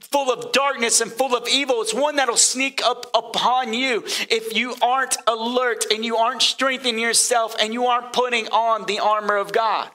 full 0.00 0.30
of 0.30 0.52
darkness 0.52 1.00
and 1.00 1.10
full 1.10 1.34
of 1.34 1.48
evil. 1.48 1.80
It's 1.80 1.94
one 1.94 2.16
that'll 2.16 2.36
sneak 2.36 2.82
up 2.84 3.06
upon 3.14 3.72
you 3.72 4.02
if 4.28 4.54
you 4.54 4.74
aren't 4.82 5.16
alert 5.26 5.86
and 5.90 6.04
you 6.04 6.16
aren't 6.16 6.42
strengthening 6.42 6.98
yourself 6.98 7.56
and 7.60 7.72
you 7.72 7.86
aren't 7.86 8.12
putting 8.12 8.48
on 8.48 8.86
the 8.86 8.98
armor 8.98 9.36
of 9.36 9.52
God. 9.52 9.90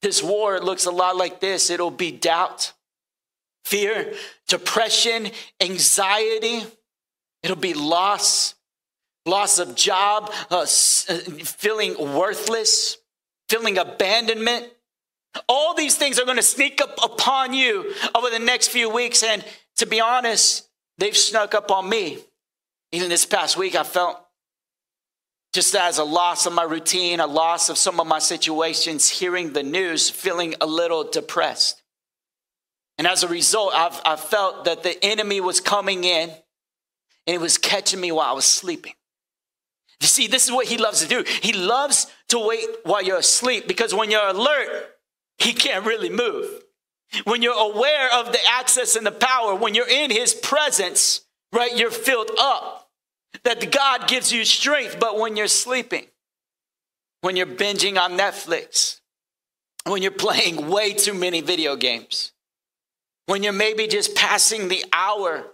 This 0.00 0.22
war 0.22 0.60
looks 0.60 0.86
a 0.86 0.90
lot 0.90 1.16
like 1.16 1.40
this 1.40 1.70
it'll 1.70 1.90
be 1.90 2.12
doubt, 2.12 2.72
fear, 3.64 4.14
depression, 4.46 5.30
anxiety, 5.60 6.62
it'll 7.42 7.56
be 7.56 7.74
loss, 7.74 8.54
loss 9.26 9.58
of 9.58 9.74
job, 9.74 10.32
uh, 10.50 10.60
uh, 10.60 10.64
feeling 10.64 11.94
worthless, 11.98 12.98
feeling 13.48 13.78
abandonment. 13.78 14.66
All 15.48 15.74
these 15.74 15.96
things 15.96 16.18
are 16.18 16.24
going 16.24 16.36
to 16.36 16.42
sneak 16.42 16.80
up 16.80 16.98
upon 17.02 17.52
you 17.52 17.92
over 18.14 18.30
the 18.30 18.38
next 18.38 18.68
few 18.68 18.90
weeks. 18.90 19.22
And 19.22 19.44
to 19.76 19.86
be 19.86 20.00
honest, 20.00 20.68
they've 20.98 21.16
snuck 21.16 21.54
up 21.54 21.70
on 21.70 21.88
me. 21.88 22.18
Even 22.92 23.08
this 23.08 23.26
past 23.26 23.56
week, 23.56 23.74
I 23.74 23.84
felt 23.84 24.18
just 25.52 25.74
as 25.74 25.98
a 25.98 26.04
loss 26.04 26.46
of 26.46 26.52
my 26.52 26.62
routine, 26.62 27.20
a 27.20 27.26
loss 27.26 27.68
of 27.68 27.78
some 27.78 28.00
of 28.00 28.06
my 28.06 28.18
situations, 28.18 29.08
hearing 29.08 29.52
the 29.52 29.62
news, 29.62 30.08
feeling 30.10 30.54
a 30.60 30.66
little 30.66 31.04
depressed. 31.04 31.82
And 32.98 33.06
as 33.06 33.22
a 33.22 33.28
result, 33.28 33.72
I've, 33.74 34.00
I 34.04 34.16
felt 34.16 34.64
that 34.64 34.82
the 34.82 35.02
enemy 35.04 35.40
was 35.40 35.60
coming 35.60 36.04
in 36.04 36.30
and 36.30 37.34
it 37.34 37.40
was 37.40 37.56
catching 37.56 38.00
me 38.00 38.10
while 38.10 38.30
I 38.30 38.32
was 38.32 38.44
sleeping. 38.44 38.94
You 40.00 40.06
see, 40.06 40.26
this 40.26 40.44
is 40.44 40.52
what 40.52 40.66
he 40.66 40.78
loves 40.78 41.00
to 41.02 41.08
do. 41.08 41.24
He 41.42 41.52
loves 41.52 42.06
to 42.28 42.38
wait 42.38 42.66
while 42.84 43.02
you're 43.02 43.18
asleep 43.18 43.66
because 43.66 43.94
when 43.94 44.10
you're 44.10 44.28
alert, 44.28 44.68
he 45.38 45.52
can't 45.52 45.84
really 45.84 46.10
move. 46.10 46.62
When 47.24 47.42
you're 47.42 47.58
aware 47.58 48.12
of 48.14 48.32
the 48.32 48.38
access 48.50 48.94
and 48.94 49.06
the 49.06 49.12
power, 49.12 49.54
when 49.54 49.74
you're 49.74 49.88
in 49.88 50.10
his 50.10 50.34
presence, 50.34 51.22
right, 51.52 51.76
you're 51.76 51.90
filled 51.90 52.30
up. 52.38 52.90
That 53.44 53.70
God 53.70 54.08
gives 54.08 54.32
you 54.32 54.44
strength, 54.44 54.98
but 54.98 55.18
when 55.18 55.36
you're 55.36 55.48
sleeping, 55.48 56.06
when 57.20 57.36
you're 57.36 57.46
binging 57.46 57.98
on 57.98 58.12
Netflix, 58.12 59.00
when 59.84 60.02
you're 60.02 60.10
playing 60.10 60.68
way 60.68 60.92
too 60.92 61.14
many 61.14 61.40
video 61.40 61.76
games, 61.76 62.32
when 63.26 63.42
you're 63.42 63.52
maybe 63.52 63.86
just 63.86 64.14
passing 64.14 64.68
the 64.68 64.84
hour 64.92 65.44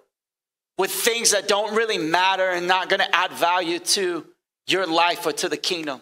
with 0.78 0.90
things 0.90 1.32
that 1.32 1.48
don't 1.48 1.74
really 1.74 1.98
matter 1.98 2.48
and 2.50 2.66
not 2.66 2.88
going 2.88 3.00
to 3.00 3.14
add 3.14 3.32
value 3.32 3.78
to 3.78 4.24
your 4.66 4.87
life 4.87 5.26
or 5.26 5.33
to 5.33 5.49
the 5.49 5.56
kingdom. 5.56 6.00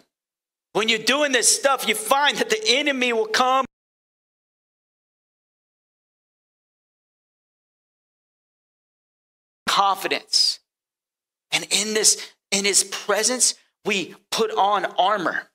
When 0.73 0.89
you're 0.89 0.99
doing 0.99 1.31
this 1.31 1.53
stuff, 1.55 1.87
you 1.87 1.95
find 1.95 2.37
that 2.37 2.49
the 2.49 2.61
enemy 2.67 3.13
will 3.13 3.27
come. 3.27 3.65
Confidence. 9.67 10.59
And 11.51 11.65
in 11.69 11.93
this, 11.93 12.33
in 12.51 12.65
his 12.65 12.83
presence, 12.83 13.55
we 13.85 14.15
put 14.31 14.51
on 14.51 14.85
armor. 14.97 15.49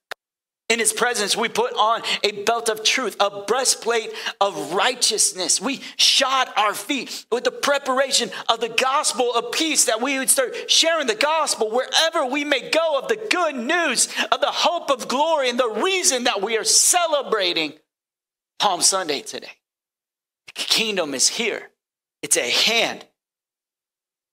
In 0.68 0.78
his 0.78 0.92
presence, 0.92 1.34
we 1.34 1.48
put 1.48 1.72
on 1.72 2.02
a 2.22 2.42
belt 2.42 2.68
of 2.68 2.84
truth, 2.84 3.16
a 3.20 3.42
breastplate 3.44 4.12
of 4.38 4.74
righteousness. 4.74 5.62
We 5.62 5.80
shod 5.96 6.48
our 6.58 6.74
feet 6.74 7.24
with 7.32 7.44
the 7.44 7.50
preparation 7.50 8.30
of 8.50 8.60
the 8.60 8.68
gospel 8.68 9.32
of 9.34 9.50
peace, 9.52 9.86
that 9.86 10.02
we 10.02 10.18
would 10.18 10.28
start 10.28 10.70
sharing 10.70 11.06
the 11.06 11.14
gospel 11.14 11.70
wherever 11.70 12.26
we 12.26 12.44
may 12.44 12.68
go 12.68 12.98
of 12.98 13.08
the 13.08 13.16
good 13.30 13.56
news 13.56 14.08
of 14.30 14.42
the 14.42 14.50
hope 14.50 14.90
of 14.90 15.08
glory 15.08 15.48
and 15.48 15.58
the 15.58 15.80
reason 15.82 16.24
that 16.24 16.42
we 16.42 16.58
are 16.58 16.64
celebrating 16.64 17.72
Palm 18.58 18.82
Sunday 18.82 19.22
today. 19.22 19.52
The 20.48 20.52
kingdom 20.52 21.14
is 21.14 21.28
here, 21.28 21.70
it's 22.22 22.36
at 22.36 22.44
hand. 22.44 23.06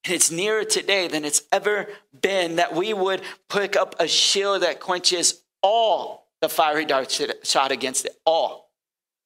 And 0.04 0.14
it's 0.14 0.30
nearer 0.30 0.66
today 0.66 1.08
than 1.08 1.24
it's 1.24 1.44
ever 1.52 1.88
been 2.22 2.58
that 2.58 2.76
we 2.76 2.94
would 2.94 3.22
pick 3.50 3.76
up 3.76 3.96
a 4.00 4.08
shield 4.08 4.62
that 4.62 4.80
quenches 4.80 5.42
all 5.64 6.25
the 6.46 6.50
fiery 6.50 6.86
dart 6.86 7.12
shot 7.42 7.72
against 7.72 8.06
it 8.06 8.16
all. 8.24 8.70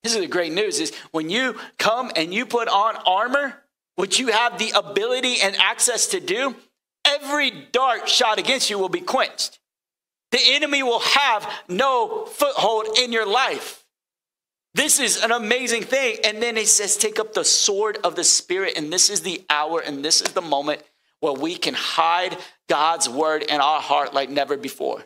This 0.03 0.15
is 0.15 0.21
the 0.21 0.27
great 0.27 0.53
news 0.53 0.79
is 0.79 0.95
when 1.11 1.29
you 1.29 1.57
come 1.77 2.11
and 2.15 2.33
you 2.33 2.45
put 2.45 2.69
on 2.69 2.95
armor, 3.05 3.61
which 3.97 4.19
you 4.19 4.27
have 4.27 4.57
the 4.57 4.71
ability 4.73 5.41
and 5.41 5.53
access 5.57 6.07
to 6.07 6.21
do, 6.21 6.55
every 7.05 7.51
dart 7.73 8.07
shot 8.07 8.39
against 8.39 8.69
you 8.69 8.79
will 8.79 8.87
be 8.87 9.01
quenched. 9.01 9.59
The 10.31 10.39
enemy 10.51 10.81
will 10.81 11.01
have 11.01 11.51
no 11.67 12.25
foothold 12.25 12.97
in 12.97 13.11
your 13.11 13.25
life. 13.25 13.83
This 14.73 15.01
is 15.01 15.21
an 15.21 15.33
amazing 15.33 15.83
thing. 15.83 16.19
And 16.23 16.41
then 16.41 16.55
he 16.55 16.63
says, 16.63 16.95
take 16.95 17.19
up 17.19 17.33
the 17.33 17.43
sword 17.43 17.97
of 18.05 18.15
the 18.15 18.23
Spirit. 18.23 18.77
And 18.77 18.93
this 18.93 19.09
is 19.09 19.21
the 19.21 19.43
hour 19.49 19.81
and 19.81 20.05
this 20.05 20.21
is 20.21 20.31
the 20.31 20.41
moment 20.41 20.83
where 21.19 21.33
we 21.33 21.57
can 21.57 21.73
hide 21.73 22.37
God's 22.69 23.09
word 23.09 23.43
in 23.43 23.59
our 23.59 23.81
heart 23.81 24.13
like 24.13 24.29
never 24.29 24.55
before. 24.55 25.03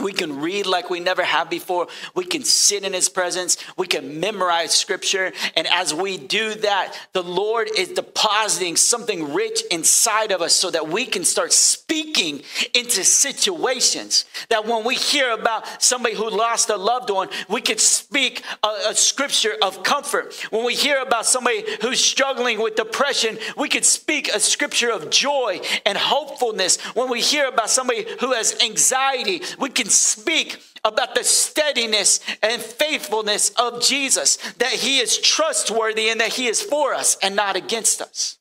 We 0.00 0.12
can 0.12 0.40
read 0.40 0.66
like 0.66 0.90
we 0.90 1.00
never 1.00 1.22
have 1.22 1.50
before. 1.50 1.88
We 2.14 2.24
can 2.24 2.42
sit 2.44 2.84
in 2.84 2.92
his 2.92 3.08
presence. 3.08 3.56
We 3.76 3.86
can 3.86 4.20
memorize 4.20 4.72
scripture. 4.72 5.32
And 5.56 5.66
as 5.66 5.92
we 5.92 6.16
do 6.16 6.54
that, 6.56 6.94
the 7.12 7.22
Lord 7.22 7.68
is 7.76 7.88
depositing 7.88 8.76
something 8.76 9.34
rich 9.34 9.62
inside 9.70 10.32
of 10.32 10.42
us 10.42 10.54
so 10.54 10.70
that 10.70 10.88
we 10.88 11.04
can 11.04 11.24
start 11.24 11.52
speaking 11.52 12.42
into 12.74 13.04
situations. 13.04 14.24
That 14.48 14.66
when 14.66 14.84
we 14.84 14.94
hear 14.94 15.32
about 15.32 15.82
somebody 15.82 16.14
who 16.14 16.30
lost 16.30 16.70
a 16.70 16.76
loved 16.76 17.10
one, 17.10 17.28
we 17.48 17.60
could 17.60 17.80
speak 17.80 18.42
a, 18.62 18.90
a 18.90 18.94
scripture 18.94 19.54
of 19.62 19.82
comfort. 19.82 20.34
When 20.50 20.64
we 20.64 20.74
hear 20.74 21.00
about 21.00 21.26
somebody 21.26 21.64
who's 21.82 22.02
struggling 22.02 22.60
with 22.60 22.76
depression, 22.76 23.38
we 23.56 23.68
could 23.68 23.84
speak 23.84 24.28
a 24.28 24.40
scripture 24.40 24.90
of 24.90 25.10
joy 25.10 25.60
and 25.84 25.98
hopefulness. 25.98 26.80
When 26.94 27.10
we 27.10 27.20
hear 27.20 27.46
about 27.46 27.70
somebody 27.70 28.06
who 28.20 28.32
has 28.32 28.56
anxiety, 28.62 29.42
we 29.58 29.68
can 29.68 29.89
speak 29.90 30.62
about 30.84 31.14
the 31.14 31.24
steadiness 31.24 32.20
and 32.42 32.60
faithfulness 32.60 33.50
of 33.50 33.82
Jesus, 33.82 34.36
that 34.54 34.72
he 34.72 34.98
is 34.98 35.18
trustworthy 35.18 36.08
and 36.08 36.20
that 36.20 36.32
he 36.32 36.46
is 36.46 36.62
for 36.62 36.94
us 36.94 37.16
and 37.22 37.36
not 37.36 37.56
against 37.56 38.00
us. 38.00 38.38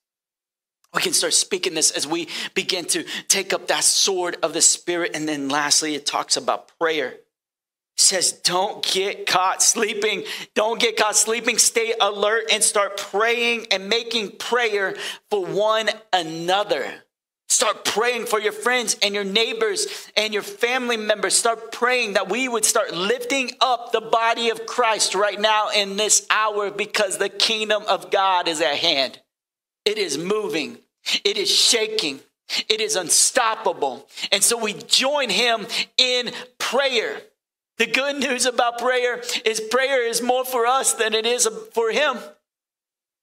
We 0.94 1.02
can 1.02 1.14
start 1.14 1.34
speaking 1.34 1.76
this 1.76 1.92
as 1.92 2.08
we 2.08 2.28
begin 2.56 2.86
to 2.86 3.04
take 3.28 3.54
up 3.54 3.68
that 3.68 3.84
sword 3.84 4.38
of 4.42 4.54
the 4.54 4.62
Spirit. 4.62 5.12
And 5.14 5.28
then 5.28 5.48
lastly, 5.48 5.94
it 5.94 6.06
talks 6.06 6.36
about 6.36 6.72
prayer. 6.80 7.10
It 7.10 7.22
says, 7.96 8.32
Don't 8.32 8.84
get 8.84 9.28
caught 9.28 9.62
sleeping. 9.62 10.24
Don't 10.56 10.80
get 10.80 10.98
caught 10.98 11.16
sleeping. 11.16 11.60
Stay 11.60 11.94
alert 12.00 12.46
and 12.52 12.64
start 12.64 12.98
praying 12.98 13.68
and 13.72 13.88
making 13.88 14.38
prayer 14.38 14.96
for 15.30 15.46
one 15.46 15.90
another. 16.12 17.04
Start 17.50 17.84
praying 17.84 18.28
for 18.28 18.40
your 18.40 18.52
friends 18.52 18.96
and 19.02 19.16
your 19.16 19.24
neighbors 19.24 19.88
and 20.16 20.34
your 20.34 20.44
family 20.44 20.98
members. 20.98 21.34
Start 21.34 21.72
praying 21.72 22.14
that 22.14 22.30
we 22.30 22.48
would 22.48 22.64
start 22.64 22.94
lifting 22.94 23.52
up 23.60 23.92
the 23.92 24.02
body 24.02 24.50
of 24.50 24.68
Christ 24.68 25.16
right 25.16 25.40
now 25.40 25.70
in 25.70 25.98
this 25.98 26.28
hour 26.30 26.70
because 26.70 27.18
the 27.18 27.28
kingdom 27.28 27.84
of 27.88 28.12
God 28.12 28.48
is 28.48 28.62
at 28.62 28.76
hand. 28.76 29.20
It 29.84 29.98
is 29.98 30.18
moving, 30.18 30.78
it 31.24 31.38
is 31.38 31.50
shaking, 31.50 32.20
it 32.70 32.82
is 32.82 32.96
unstoppable. 32.96 34.08
And 34.32 34.44
so 34.44 34.56
we 34.56 34.74
join 34.74 35.30
him 35.30 35.66
in 35.98 36.32
prayer. 36.60 37.22
The 37.80 37.88
good 37.88 38.18
news 38.18 38.46
about 38.46 38.78
prayer 38.78 39.24
is 39.44 39.60
prayer 39.60 40.08
is 40.08 40.22
more 40.22 40.46
for 40.46 40.68
us 40.68 40.94
than 40.94 41.16
it 41.16 41.26
is 41.26 41.48
for 41.74 41.92
him. 41.92 42.20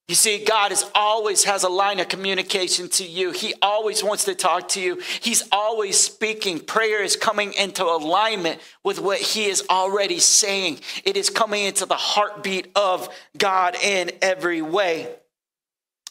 You 0.09 0.15
see, 0.15 0.45
God 0.45 0.71
is 0.71 0.85
always 0.95 1.43
has 1.45 1.65
a 1.65 1.69
line 1.69 1.99
of 1.99 2.09
communication 2.09 2.89
to 2.91 3.05
you. 3.05 3.33
He 3.33 3.55
always 3.61 4.05
wants 4.05 4.25
to 4.27 4.37
talk 4.37 4.69
to 4.69 4.81
you. 4.81 5.01
He's 5.21 5.43
always 5.51 5.99
speaking. 5.99 6.61
Prayer 6.61 7.03
is 7.03 7.17
coming 7.17 7.53
into 7.55 7.85
alignment 7.85 8.61
with 8.85 9.01
what 9.01 9.19
he 9.19 9.47
is 9.47 9.65
already 9.69 10.21
saying. 10.21 10.79
It 11.05 11.17
is 11.17 11.29
coming 11.29 11.65
into 11.65 11.87
the 11.87 11.97
heartbeat 11.97 12.71
of 12.77 13.09
God 13.37 13.75
in 13.75 14.13
every 14.23 14.63
way. 14.63 15.13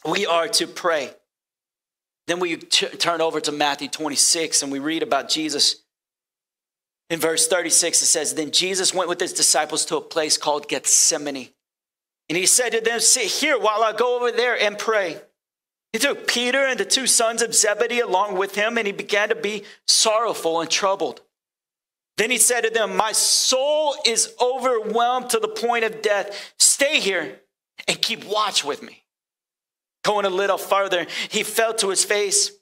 We 0.04 0.26
are 0.26 0.48
to 0.48 0.66
pray. 0.66 1.10
Then 2.26 2.38
we 2.38 2.56
t- 2.56 2.88
turn 2.88 3.22
over 3.22 3.40
to 3.40 3.52
Matthew 3.52 3.88
26 3.88 4.62
and 4.62 4.70
we 4.70 4.78
read 4.78 5.02
about 5.04 5.30
Jesus. 5.30 5.76
In 7.08 7.18
verse 7.18 7.48
36, 7.48 8.02
it 8.02 8.06
says, 8.06 8.34
Then 8.34 8.50
Jesus 8.50 8.92
went 8.92 9.08
with 9.08 9.20
his 9.20 9.32
disciples 9.32 9.86
to 9.86 9.96
a 9.96 10.02
place 10.02 10.36
called 10.36 10.68
Gethsemane 10.68 11.48
and 12.28 12.36
he 12.36 12.46
said 12.46 12.70
to 12.70 12.80
them, 12.80 13.00
Sit 13.00 13.24
here 13.24 13.58
while 13.58 13.82
I 13.82 13.92
go 13.92 14.16
over 14.16 14.32
there 14.32 14.60
and 14.60 14.78
pray. 14.78 15.20
He 15.92 15.98
took 15.98 16.26
Peter 16.26 16.58
and 16.58 16.78
the 16.78 16.84
two 16.84 17.06
sons 17.06 17.40
of 17.40 17.54
Zebedee 17.54 18.00
along 18.00 18.36
with 18.36 18.54
him, 18.54 18.76
and 18.76 18.86
he 18.86 18.92
began 18.92 19.28
to 19.30 19.34
be 19.34 19.64
sorrowful 19.86 20.60
and 20.60 20.68
troubled. 20.68 21.22
Then 22.16 22.30
he 22.30 22.38
said 22.38 22.62
to 22.62 22.70
them, 22.70 22.96
My 22.96 23.12
soul 23.12 23.94
is 24.04 24.34
overwhelmed 24.40 25.30
to 25.30 25.38
the 25.38 25.48
point 25.48 25.84
of 25.84 26.02
death. 26.02 26.54
Stay 26.58 27.00
here 27.00 27.40
and 27.86 28.00
keep 28.00 28.24
watch 28.24 28.64
with 28.64 28.82
me. 28.82 29.04
Going 30.02 30.24
a 30.24 30.30
little 30.30 30.58
farther, 30.58 31.06
he 31.30 31.42
fell 31.42 31.74
to 31.74 31.90
his 31.90 32.04
face 32.04 32.52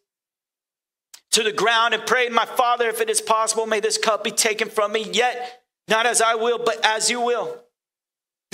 to 1.33 1.42
the 1.42 1.52
ground 1.52 1.94
and 1.94 2.06
prayed, 2.06 2.33
My 2.33 2.47
father, 2.47 2.88
if 2.88 3.00
it 3.00 3.11
is 3.11 3.21
possible, 3.21 3.66
may 3.66 3.80
this 3.80 3.99
cup 3.99 4.25
be 4.25 4.30
taken 4.30 4.68
from 4.68 4.92
me, 4.92 5.09
yet 5.12 5.62
not 5.88 6.06
as 6.06 6.23
I 6.23 6.37
will, 6.37 6.59
but 6.59 6.85
as 6.85 7.11
you 7.11 7.21
will. 7.21 7.63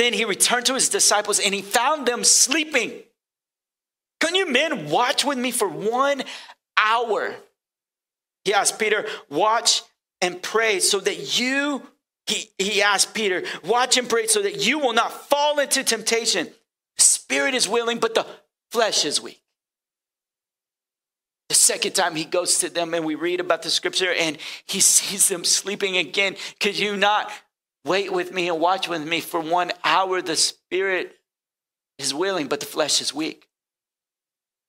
Then 0.01 0.15
he 0.15 0.25
returned 0.25 0.65
to 0.65 0.73
his 0.73 0.89
disciples 0.89 1.39
and 1.39 1.55
he 1.55 1.61
found 1.61 2.09
them 2.09 2.25
sleeping. 2.25 3.03
Can 4.19 4.35
you 4.35 4.51
men 4.51 4.89
watch 4.89 5.27
with 5.27 5.37
me 5.37 5.51
for 5.51 5.69
one 5.69 6.23
hour? 6.79 7.35
He 8.47 8.55
asked 8.55 8.79
Peter, 8.79 9.05
Watch 9.29 9.83
and 10.23 10.41
pray 10.41 10.81
so 10.81 11.01
that 11.01 11.39
you, 11.39 11.83
he, 12.27 12.49
he 12.57 12.81
asked 12.81 13.13
Peter, 13.13 13.45
Watch 13.63 13.99
and 13.99 14.09
pray 14.09 14.27
so 14.27 14.41
that 14.41 14.67
you 14.67 14.79
will 14.79 14.95
not 14.95 15.13
fall 15.13 15.59
into 15.59 15.85
temptation. 15.85 16.47
The 16.97 17.03
spirit 17.03 17.53
is 17.53 17.69
willing, 17.69 17.99
but 17.99 18.15
the 18.15 18.25
flesh 18.71 19.05
is 19.05 19.21
weak. 19.21 19.43
The 21.51 21.55
second 21.55 21.93
time 21.93 22.17
he 22.17 22.25
goes 22.25 22.61
to 22.61 22.71
them 22.71 22.95
and 22.95 23.05
we 23.05 23.17
read 23.17 23.39
about 23.39 23.61
the 23.61 23.69
scripture 23.69 24.15
and 24.15 24.39
he 24.65 24.81
sees 24.81 25.29
them 25.29 25.45
sleeping 25.45 25.99
again. 25.99 26.37
Could 26.59 26.79
you 26.79 26.97
not 26.97 27.31
Wait 27.85 28.13
with 28.13 28.33
me 28.33 28.49
and 28.49 28.61
watch 28.61 28.89
with 28.89 29.07
me 29.07 29.21
for 29.21 29.41
one 29.41 29.73
hour. 29.85 30.21
The 30.21 30.37
spirit 30.37 31.17
is 31.99 32.13
willing, 32.13 32.47
but 32.47 32.61
the 32.61 32.67
flesh 32.67 33.01
is 33.01 33.15
weak. 33.15 33.47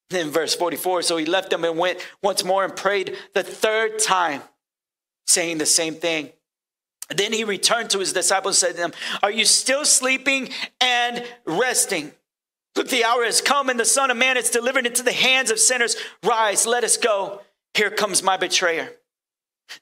Then 0.09 0.29
verse 0.29 0.53
44 0.53 1.03
so 1.03 1.17
he 1.17 1.25
left 1.25 1.49
them 1.49 1.63
and 1.63 1.77
went 1.77 2.05
once 2.21 2.43
more 2.43 2.63
and 2.63 2.75
prayed 2.75 3.17
the 3.33 3.43
third 3.43 3.99
time, 3.99 4.41
saying 5.25 5.57
the 5.57 5.65
same 5.65 5.95
thing. 5.95 6.31
Then 7.15 7.33
he 7.33 7.43
returned 7.43 7.89
to 7.91 7.99
his 7.99 8.13
disciples 8.13 8.61
and 8.61 8.69
said 8.69 8.75
to 8.75 8.81
them, 8.81 8.93
Are 9.23 9.31
you 9.31 9.45
still 9.45 9.85
sleeping 9.85 10.49
and 10.79 11.25
resting? 11.45 12.11
Look, 12.75 12.87
the 12.87 13.03
hour 13.03 13.25
has 13.25 13.41
come 13.41 13.69
and 13.69 13.79
the 13.79 13.85
Son 13.85 14.11
of 14.11 14.17
Man 14.17 14.37
is 14.37 14.49
delivered 14.49 14.85
into 14.85 15.03
the 15.03 15.11
hands 15.11 15.51
of 15.51 15.59
sinners. 15.59 15.97
Rise, 16.23 16.65
let 16.65 16.83
us 16.83 16.95
go. 16.95 17.41
Here 17.73 17.89
comes 17.89 18.23
my 18.23 18.37
betrayer. 18.37 18.93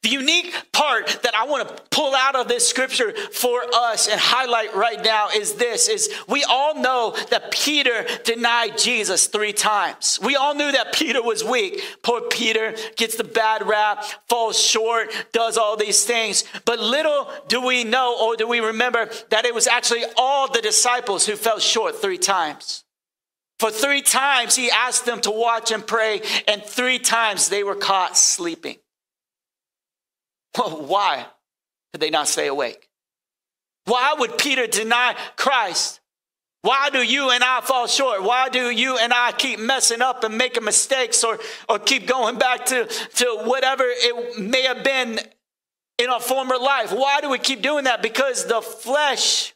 The 0.03 0.09
unique 0.09 0.53
part 0.71 1.07
that 1.23 1.33
I 1.35 1.45
want 1.45 1.67
to 1.67 1.83
pull 1.89 2.13
out 2.13 2.35
of 2.35 2.47
this 2.47 2.67
scripture 2.67 3.11
for 3.33 3.63
us 3.73 4.07
and 4.07 4.19
highlight 4.19 4.75
right 4.75 5.03
now 5.03 5.29
is 5.29 5.55
this 5.55 5.89
is 5.89 6.09
we 6.27 6.43
all 6.43 6.75
know 6.75 7.15
that 7.31 7.51
Peter 7.51 8.05
denied 8.23 8.77
Jesus 8.77 9.27
3 9.27 9.51
times. 9.51 10.19
We 10.23 10.35
all 10.35 10.53
knew 10.53 10.71
that 10.71 10.93
Peter 10.93 11.23
was 11.23 11.43
weak. 11.43 11.81
Poor 12.03 12.21
Peter 12.21 12.75
gets 12.97 13.15
the 13.15 13.23
bad 13.23 13.67
rap, 13.67 14.05
falls 14.29 14.59
short, 14.59 15.11
does 15.33 15.57
all 15.57 15.75
these 15.75 16.05
things. 16.05 16.43
But 16.65 16.79
little 16.79 17.27
do 17.47 17.59
we 17.59 17.83
know 17.83 18.15
or 18.21 18.35
do 18.35 18.47
we 18.47 18.59
remember 18.59 19.09
that 19.31 19.45
it 19.45 19.55
was 19.55 19.67
actually 19.67 20.03
all 20.15 20.51
the 20.51 20.61
disciples 20.61 21.25
who 21.25 21.35
fell 21.35 21.59
short 21.59 21.99
3 21.99 22.17
times. 22.19 22.83
For 23.57 23.71
3 23.71 24.03
times 24.03 24.55
he 24.55 24.69
asked 24.69 25.05
them 25.05 25.19
to 25.21 25.31
watch 25.31 25.71
and 25.71 25.85
pray 25.85 26.21
and 26.47 26.63
3 26.63 26.99
times 26.99 27.49
they 27.49 27.63
were 27.63 27.75
caught 27.75 28.15
sleeping. 28.15 28.77
Why 30.55 31.25
could 31.91 32.01
they 32.01 32.09
not 32.09 32.27
stay 32.27 32.47
awake? 32.47 32.89
Why 33.85 34.15
would 34.17 34.37
Peter 34.37 34.67
deny 34.67 35.15
Christ? 35.35 35.99
Why 36.61 36.89
do 36.89 37.01
you 37.01 37.29
and 37.29 37.43
I 37.43 37.61
fall 37.61 37.87
short? 37.87 38.23
Why 38.23 38.49
do 38.49 38.69
you 38.69 38.97
and 38.97 39.13
I 39.13 39.31
keep 39.31 39.59
messing 39.59 40.01
up 40.01 40.23
and 40.23 40.37
making 40.37 40.65
mistakes 40.65 41.23
or, 41.23 41.39
or 41.69 41.79
keep 41.79 42.05
going 42.05 42.37
back 42.37 42.65
to, 42.67 42.85
to 42.85 43.41
whatever 43.43 43.85
it 43.87 44.39
may 44.39 44.63
have 44.63 44.83
been 44.83 45.19
in 45.97 46.09
our 46.09 46.19
former 46.19 46.57
life? 46.57 46.91
Why 46.91 47.21
do 47.21 47.29
we 47.29 47.39
keep 47.39 47.61
doing 47.61 47.85
that? 47.85 48.01
Because 48.01 48.45
the 48.45 48.61
flesh 48.61 49.53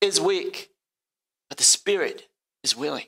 is 0.00 0.20
weak, 0.20 0.70
but 1.50 1.58
the 1.58 1.64
spirit 1.64 2.26
is 2.64 2.74
willing 2.74 3.06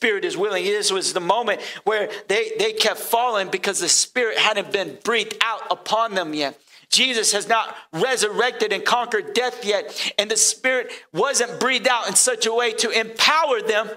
spirit 0.00 0.24
is 0.24 0.34
willing. 0.34 0.64
This 0.64 0.90
was 0.90 1.12
the 1.12 1.20
moment 1.20 1.60
where 1.84 2.08
they, 2.26 2.52
they 2.58 2.72
kept 2.72 2.98
falling 2.98 3.50
because 3.50 3.80
the 3.80 3.88
spirit 3.88 4.38
hadn't 4.38 4.72
been 4.72 4.96
breathed 5.04 5.36
out 5.42 5.60
upon 5.70 6.14
them 6.14 6.32
yet. 6.32 6.58
Jesus 6.88 7.32
has 7.32 7.46
not 7.46 7.76
resurrected 7.92 8.72
and 8.72 8.82
conquered 8.82 9.34
death 9.34 9.62
yet, 9.62 10.14
and 10.16 10.30
the 10.30 10.38
spirit 10.38 10.90
wasn't 11.12 11.60
breathed 11.60 11.86
out 11.86 12.08
in 12.08 12.14
such 12.14 12.46
a 12.46 12.54
way 12.54 12.72
to 12.72 12.88
empower 12.88 13.60
them 13.60 13.90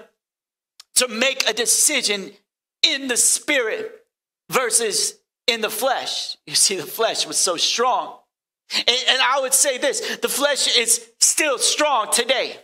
to 0.96 1.08
make 1.08 1.48
a 1.48 1.54
decision 1.54 2.32
in 2.82 3.08
the 3.08 3.16
spirit 3.16 4.04
versus 4.50 5.14
in 5.46 5.62
the 5.62 5.70
flesh. 5.70 6.36
You 6.46 6.54
see, 6.54 6.76
the 6.76 6.86
flesh 6.86 7.26
was 7.26 7.38
so 7.38 7.56
strong. 7.56 8.18
And, 8.76 8.96
and 9.08 9.22
I 9.22 9.40
would 9.40 9.54
say 9.54 9.78
this 9.78 10.18
the 10.18 10.28
flesh 10.28 10.76
is 10.76 11.10
still 11.18 11.56
strong 11.56 12.12
today. 12.12 12.58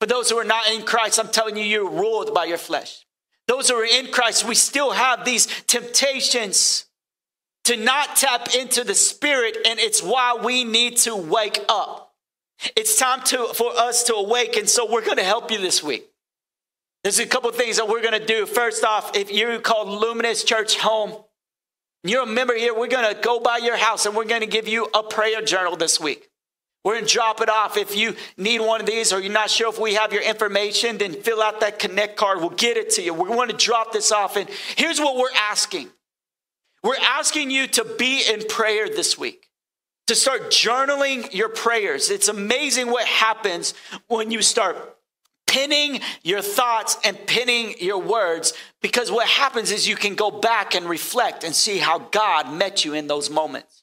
For 0.00 0.06
those 0.06 0.30
who 0.30 0.36
are 0.36 0.44
not 0.44 0.70
in 0.70 0.82
Christ, 0.82 1.18
I'm 1.18 1.28
telling 1.28 1.56
you, 1.56 1.64
you're 1.64 1.90
ruled 1.90 2.34
by 2.34 2.44
your 2.44 2.58
flesh. 2.58 3.06
Those 3.48 3.70
who 3.70 3.76
are 3.76 3.84
in 3.84 4.10
Christ, 4.10 4.44
we 4.44 4.54
still 4.54 4.90
have 4.90 5.24
these 5.24 5.46
temptations 5.64 6.86
to 7.64 7.76
not 7.76 8.16
tap 8.16 8.54
into 8.54 8.84
the 8.84 8.94
spirit, 8.94 9.56
and 9.66 9.78
it's 9.78 10.02
why 10.02 10.38
we 10.42 10.64
need 10.64 10.98
to 10.98 11.16
wake 11.16 11.60
up. 11.68 12.14
It's 12.74 12.98
time 12.98 13.22
to, 13.24 13.48
for 13.54 13.72
us 13.76 14.04
to 14.04 14.14
awaken, 14.14 14.66
so 14.66 14.90
we're 14.90 15.04
going 15.04 15.16
to 15.16 15.24
help 15.24 15.50
you 15.50 15.58
this 15.58 15.82
week. 15.82 16.08
There's 17.02 17.18
a 17.18 17.26
couple 17.26 17.50
things 17.52 17.76
that 17.76 17.88
we're 17.88 18.02
going 18.02 18.18
to 18.20 18.24
do. 18.24 18.46
First 18.46 18.84
off, 18.84 19.16
if 19.16 19.30
you're 19.30 19.60
called 19.60 19.88
Luminous 19.88 20.42
Church 20.42 20.78
Home, 20.78 21.22
you're 22.02 22.24
a 22.24 22.26
member 22.26 22.54
here, 22.54 22.74
we're 22.74 22.88
going 22.88 23.14
to 23.14 23.20
go 23.20 23.40
by 23.40 23.58
your 23.58 23.76
house 23.76 24.06
and 24.06 24.16
we're 24.16 24.24
going 24.24 24.40
to 24.40 24.46
give 24.46 24.68
you 24.68 24.88
a 24.94 25.02
prayer 25.02 25.40
journal 25.42 25.76
this 25.76 26.00
week. 26.00 26.28
We're 26.86 26.94
going 26.94 27.06
to 27.06 27.12
drop 27.12 27.40
it 27.40 27.48
off. 27.48 27.76
If 27.76 27.96
you 27.96 28.14
need 28.36 28.60
one 28.60 28.80
of 28.80 28.86
these 28.86 29.12
or 29.12 29.18
you're 29.18 29.32
not 29.32 29.50
sure 29.50 29.68
if 29.68 29.76
we 29.76 29.94
have 29.94 30.12
your 30.12 30.22
information, 30.22 30.98
then 30.98 31.14
fill 31.14 31.42
out 31.42 31.58
that 31.58 31.80
connect 31.80 32.16
card. 32.16 32.38
We'll 32.38 32.50
get 32.50 32.76
it 32.76 32.90
to 32.90 33.02
you. 33.02 33.12
We 33.12 33.28
want 33.28 33.50
to 33.50 33.56
drop 33.56 33.90
this 33.90 34.12
off. 34.12 34.36
And 34.36 34.48
here's 34.76 35.00
what 35.00 35.16
we're 35.16 35.34
asking 35.36 35.90
we're 36.84 36.94
asking 37.00 37.50
you 37.50 37.66
to 37.66 37.84
be 37.98 38.22
in 38.32 38.46
prayer 38.48 38.88
this 38.88 39.18
week, 39.18 39.48
to 40.06 40.14
start 40.14 40.52
journaling 40.52 41.34
your 41.34 41.48
prayers. 41.48 42.08
It's 42.08 42.28
amazing 42.28 42.88
what 42.88 43.04
happens 43.08 43.74
when 44.06 44.30
you 44.30 44.40
start 44.40 44.76
pinning 45.48 45.98
your 46.22 46.40
thoughts 46.40 46.98
and 47.02 47.18
pinning 47.26 47.74
your 47.80 48.00
words 48.00 48.52
because 48.80 49.10
what 49.10 49.26
happens 49.26 49.72
is 49.72 49.88
you 49.88 49.96
can 49.96 50.14
go 50.14 50.30
back 50.30 50.76
and 50.76 50.88
reflect 50.88 51.42
and 51.42 51.52
see 51.52 51.78
how 51.78 51.98
God 51.98 52.52
met 52.52 52.84
you 52.84 52.94
in 52.94 53.08
those 53.08 53.28
moments 53.28 53.82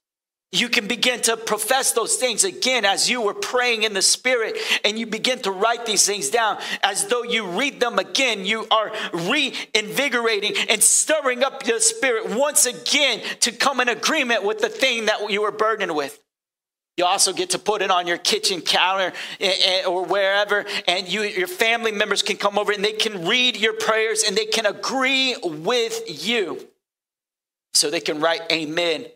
you 0.53 0.69
can 0.69 0.87
begin 0.87 1.19
to 1.19 1.35
profess 1.35 1.91
those 1.93 2.15
things 2.15 2.43
again 2.43 2.85
as 2.85 3.09
you 3.09 3.19
were 3.21 3.33
praying 3.33 3.83
in 3.83 3.93
the 3.93 4.01
spirit 4.01 4.55
and 4.85 4.97
you 4.99 5.07
begin 5.07 5.39
to 5.39 5.51
write 5.51 5.85
these 5.85 6.05
things 6.05 6.29
down 6.29 6.59
as 6.83 7.07
though 7.07 7.23
you 7.23 7.47
read 7.47 7.79
them 7.79 7.97
again 7.97 8.45
you 8.45 8.65
are 8.69 8.91
reinvigorating 9.13 10.53
and 10.69 10.81
stirring 10.81 11.43
up 11.43 11.65
your 11.65 11.79
spirit 11.79 12.29
once 12.29 12.67
again 12.67 13.19
to 13.39 13.51
come 13.51 13.79
in 13.79 13.89
agreement 13.89 14.43
with 14.43 14.59
the 14.59 14.69
thing 14.69 15.07
that 15.07 15.29
you 15.31 15.41
were 15.41 15.51
burdened 15.51 15.95
with 15.95 16.19
you 16.97 17.05
also 17.05 17.33
get 17.33 17.49
to 17.49 17.59
put 17.59 17.81
it 17.81 17.89
on 17.89 18.05
your 18.05 18.19
kitchen 18.19 18.61
counter 18.61 19.13
eh, 19.39 19.53
eh, 19.65 19.85
or 19.85 20.05
wherever, 20.05 20.63
and 20.87 21.11
you, 21.11 21.23
your 21.23 21.47
family 21.47 21.91
members 21.91 22.21
can 22.21 22.37
come 22.37 22.59
over 22.59 22.71
and 22.71 22.85
they 22.85 22.93
can 22.93 23.25
read 23.25 23.57
your 23.57 23.73
prayers 23.73 24.21
and 24.21 24.37
they 24.37 24.45
can 24.45 24.67
agree 24.67 25.35
with 25.41 26.23
you. 26.23 26.67
So 27.73 27.89
they 27.89 27.99
can 27.99 28.19
write 28.19 28.41
amen 28.51 29.07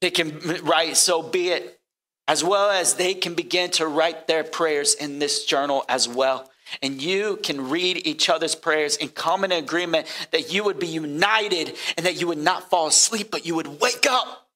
they 0.00 0.10
can 0.10 0.38
write, 0.62 0.96
so 0.96 1.22
be 1.22 1.48
it, 1.48 1.80
as 2.26 2.44
well 2.44 2.70
as 2.70 2.94
they 2.94 3.14
can 3.14 3.34
begin 3.34 3.70
to 3.72 3.86
write 3.86 4.26
their 4.26 4.44
prayers 4.44 4.94
in 4.94 5.18
this 5.18 5.44
journal 5.44 5.84
as 5.88 6.08
well. 6.08 6.50
And 6.82 7.02
you 7.02 7.38
can 7.42 7.68
read 7.68 8.06
each 8.06 8.28
other's 8.28 8.54
prayers 8.54 8.96
and 8.96 9.12
come 9.12 9.44
in 9.44 9.50
common 9.50 9.64
agreement 9.64 10.06
that 10.30 10.52
you 10.52 10.64
would 10.64 10.78
be 10.78 10.86
united 10.86 11.76
and 11.96 12.06
that 12.06 12.20
you 12.20 12.28
would 12.28 12.38
not 12.38 12.70
fall 12.70 12.86
asleep, 12.86 13.30
but 13.30 13.44
you 13.44 13.56
would 13.56 13.80
wake 13.80 14.06
up. 14.08 14.48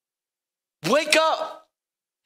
Wake 0.88 1.16
up 1.16 1.68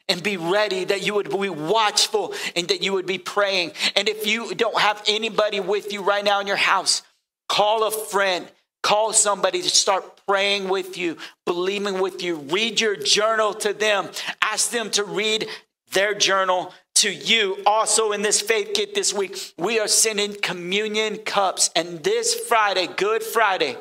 and 0.09 0.23
be 0.23 0.37
ready, 0.37 0.85
that 0.85 1.07
you 1.07 1.15
would 1.15 1.31
be 1.31 1.49
watchful 1.49 2.35
and 2.57 2.69
that 2.69 2.83
you 2.83 2.93
would 2.93 3.07
be 3.07 3.19
praying. 3.19 3.73
And 3.97 4.09
if 4.09 4.27
you 4.27 4.55
don't 4.55 4.79
have 4.79 5.03
anybody 5.07 5.61
with 5.61 5.93
you 5.93 6.03
right 6.03 6.25
now 6.25 6.41
in 6.41 6.47
your 6.47 6.57
house, 6.57 7.03
call 7.49 7.87
a 7.87 7.91
friend, 7.91 8.47
call 8.83 9.13
somebody 9.13 9.63
to 9.63 9.69
start 9.69 10.21
praying 10.27 10.69
with 10.69 10.97
you, 10.97 11.17
believing 11.45 12.01
with 12.01 12.23
you. 12.23 12.37
Read 12.37 12.81
your 12.81 12.97
journal 12.97 13.55
to 13.55 13.73
them, 13.73 14.09
ask 14.43 14.71
them 14.71 14.91
to 14.91 15.05
read 15.05 15.47
their 15.93 16.15
journal 16.15 16.73
to 16.97 17.13
you. 17.13 17.57
Also, 17.67 18.13
in 18.13 18.23
this 18.23 18.41
faith 18.41 18.73
kit 18.75 18.95
this 18.95 19.15
week, 19.15 19.55
we 19.57 19.79
are 19.79 19.89
sending 19.89 20.35
communion 20.41 21.17
cups. 21.19 21.71
And 21.77 22.03
this 22.03 22.35
Friday, 22.35 22.89
Good 22.89 23.23
Friday, 23.23 23.77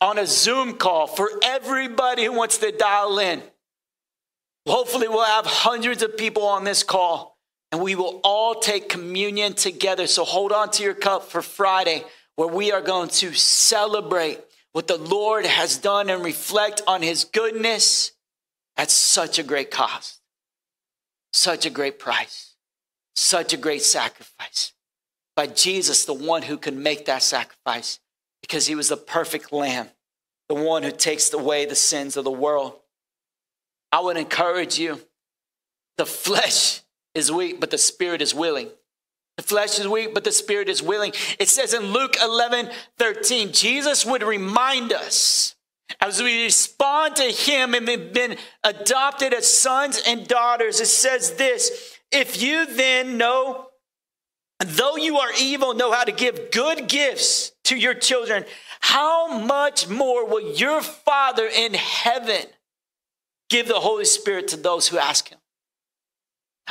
on 0.00 0.18
a 0.18 0.26
Zoom 0.26 0.74
call 0.74 1.06
for 1.06 1.30
everybody 1.44 2.24
who 2.24 2.32
wants 2.32 2.58
to 2.58 2.72
dial 2.72 3.18
in. 3.18 3.42
Hopefully, 4.66 5.08
we'll 5.08 5.24
have 5.24 5.46
hundreds 5.46 6.02
of 6.02 6.16
people 6.16 6.44
on 6.44 6.64
this 6.64 6.82
call 6.82 7.38
and 7.70 7.82
we 7.82 7.94
will 7.94 8.20
all 8.24 8.54
take 8.54 8.88
communion 8.88 9.54
together. 9.54 10.06
So 10.06 10.24
hold 10.24 10.52
on 10.52 10.70
to 10.72 10.82
your 10.82 10.94
cup 10.94 11.24
for 11.24 11.42
Friday, 11.42 12.04
where 12.38 12.46
we 12.46 12.70
are 12.70 12.80
going 12.80 13.08
to 13.08 13.32
celebrate 13.34 14.38
what 14.70 14.86
the 14.86 14.96
Lord 14.96 15.44
has 15.44 15.76
done 15.76 16.08
and 16.08 16.24
reflect 16.24 16.80
on 16.86 17.02
his 17.02 17.24
goodness 17.24 18.12
at 18.76 18.92
such 18.92 19.40
a 19.40 19.42
great 19.42 19.72
cost, 19.72 20.20
such 21.32 21.66
a 21.66 21.70
great 21.70 21.98
price, 21.98 22.54
such 23.16 23.52
a 23.52 23.56
great 23.56 23.82
sacrifice. 23.82 24.72
By 25.34 25.48
Jesus, 25.48 26.04
the 26.04 26.14
one 26.14 26.42
who 26.42 26.56
can 26.56 26.80
make 26.80 27.06
that 27.06 27.24
sacrifice 27.24 27.98
because 28.40 28.68
he 28.68 28.76
was 28.76 28.88
the 28.88 28.96
perfect 28.96 29.52
lamb, 29.52 29.88
the 30.48 30.54
one 30.54 30.84
who 30.84 30.92
takes 30.92 31.32
away 31.32 31.66
the 31.66 31.74
sins 31.74 32.16
of 32.16 32.22
the 32.22 32.30
world. 32.30 32.74
I 33.90 33.98
would 33.98 34.16
encourage 34.16 34.78
you 34.78 35.00
the 35.96 36.06
flesh 36.06 36.82
is 37.16 37.32
weak, 37.32 37.58
but 37.58 37.72
the 37.72 37.78
spirit 37.78 38.22
is 38.22 38.32
willing. 38.32 38.70
The 39.38 39.44
flesh 39.44 39.78
is 39.78 39.86
weak, 39.86 40.14
but 40.14 40.24
the 40.24 40.32
spirit 40.32 40.68
is 40.68 40.82
willing. 40.82 41.12
It 41.38 41.48
says 41.48 41.72
in 41.72 41.92
Luke 41.92 42.16
11 42.20 42.70
13, 42.98 43.52
Jesus 43.52 44.04
would 44.04 44.24
remind 44.24 44.92
us 44.92 45.54
as 46.00 46.20
we 46.20 46.42
respond 46.42 47.14
to 47.16 47.22
him 47.22 47.72
and 47.72 47.88
have 47.88 48.12
been 48.12 48.36
adopted 48.64 49.32
as 49.32 49.46
sons 49.50 50.02
and 50.04 50.26
daughters. 50.26 50.80
It 50.80 50.86
says 50.86 51.34
this 51.34 51.96
if 52.10 52.42
you 52.42 52.66
then 52.66 53.16
know 53.16 53.68
though 54.58 54.96
you 54.96 55.18
are 55.18 55.30
evil, 55.38 55.72
know 55.72 55.92
how 55.92 56.02
to 56.02 56.10
give 56.10 56.50
good 56.50 56.88
gifts 56.88 57.52
to 57.62 57.76
your 57.76 57.94
children, 57.94 58.44
how 58.80 59.38
much 59.38 59.88
more 59.88 60.26
will 60.26 60.56
your 60.56 60.80
Father 60.80 61.46
in 61.46 61.74
heaven 61.74 62.44
give 63.48 63.68
the 63.68 63.78
Holy 63.78 64.04
Spirit 64.04 64.48
to 64.48 64.56
those 64.56 64.88
who 64.88 64.98
ask 64.98 65.28
Him? 65.28 65.38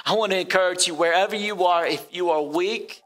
I 0.05 0.13
want 0.15 0.31
to 0.31 0.39
encourage 0.39 0.87
you 0.87 0.93
wherever 0.93 1.35
you 1.35 1.65
are, 1.65 1.85
if 1.85 2.05
you 2.11 2.29
are 2.29 2.41
weak, 2.41 3.01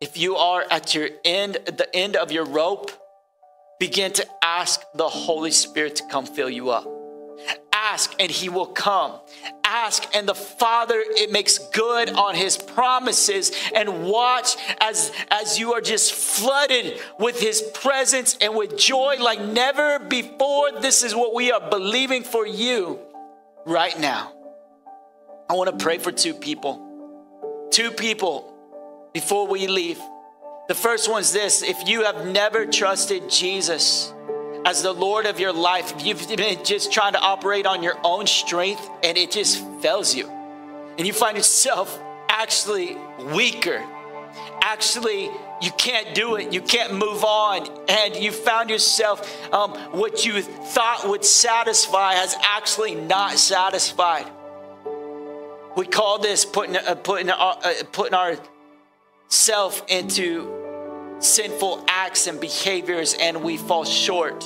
if 0.00 0.16
you 0.16 0.36
are 0.36 0.64
at 0.70 0.94
your 0.94 1.08
end, 1.24 1.56
at 1.66 1.76
the 1.76 1.94
end 1.94 2.16
of 2.16 2.32
your 2.32 2.44
rope, 2.44 2.90
begin 3.78 4.12
to 4.12 4.26
ask 4.42 4.80
the 4.94 5.08
Holy 5.08 5.50
Spirit 5.50 5.96
to 5.96 6.06
come 6.06 6.26
fill 6.26 6.50
you 6.50 6.70
up. 6.70 6.88
Ask 7.72 8.14
and 8.20 8.30
he 8.30 8.48
will 8.48 8.66
come. 8.66 9.18
Ask 9.64 10.04
and 10.14 10.28
the 10.28 10.34
Father 10.34 11.02
it 11.06 11.32
makes 11.32 11.58
good 11.58 12.10
on 12.10 12.34
his 12.34 12.58
promises 12.58 13.52
and 13.74 14.04
watch 14.04 14.56
as 14.80 15.10
as 15.30 15.58
you 15.58 15.72
are 15.72 15.80
just 15.80 16.12
flooded 16.12 17.00
with 17.18 17.40
his 17.40 17.62
presence 17.74 18.36
and 18.42 18.54
with 18.54 18.76
joy 18.76 19.16
like 19.18 19.40
never 19.40 19.98
before. 19.98 20.80
This 20.80 21.02
is 21.02 21.14
what 21.14 21.34
we 21.34 21.50
are 21.50 21.70
believing 21.70 22.22
for 22.22 22.46
you 22.46 22.98
right 23.64 23.98
now. 23.98 24.39
I 25.50 25.54
want 25.54 25.76
to 25.76 25.82
pray 25.82 25.98
for 25.98 26.12
two 26.12 26.32
people. 26.32 27.66
Two 27.72 27.90
people 27.90 28.54
before 29.12 29.48
we 29.48 29.66
leave. 29.66 29.98
The 30.68 30.76
first 30.76 31.10
one's 31.10 31.32
this 31.32 31.64
if 31.64 31.88
you 31.88 32.04
have 32.04 32.24
never 32.24 32.66
trusted 32.66 33.28
Jesus, 33.28 34.14
as 34.64 34.84
the 34.84 34.92
Lord 34.92 35.26
of 35.26 35.40
your 35.40 35.52
life, 35.52 35.92
if 35.96 36.06
you've 36.06 36.36
been 36.36 36.64
just 36.64 36.92
trying 36.92 37.14
to 37.14 37.18
operate 37.18 37.66
on 37.66 37.82
your 37.82 37.98
own 38.04 38.28
strength 38.28 38.88
and 39.02 39.18
it 39.18 39.32
just 39.32 39.66
fails 39.82 40.14
you, 40.14 40.30
and 40.98 41.04
you 41.04 41.12
find 41.12 41.36
yourself 41.36 42.00
actually 42.28 42.96
weaker, 43.18 43.84
actually 44.62 45.32
you 45.60 45.72
can't 45.76 46.14
do 46.14 46.36
it, 46.36 46.52
you 46.52 46.62
can't 46.62 46.94
move 46.94 47.24
on, 47.24 47.66
and 47.88 48.14
you 48.14 48.30
found 48.30 48.70
yourself 48.70 49.52
um, 49.52 49.72
what 49.90 50.24
you 50.24 50.42
thought 50.42 51.08
would 51.08 51.24
satisfy 51.24 52.14
has 52.14 52.36
actually 52.40 52.94
not 52.94 53.36
satisfied. 53.36 54.30
We 55.76 55.86
call 55.86 56.18
this 56.18 56.44
putting 56.44 56.76
uh, 56.76 56.94
putting 56.96 57.30
uh, 57.30 57.72
putting 57.92 58.14
ourself 58.14 59.84
into 59.88 60.60
sinful 61.20 61.84
acts 61.88 62.26
and 62.26 62.40
behaviors 62.40 63.14
and 63.14 63.42
we 63.42 63.56
fall 63.56 63.84
short. 63.84 64.44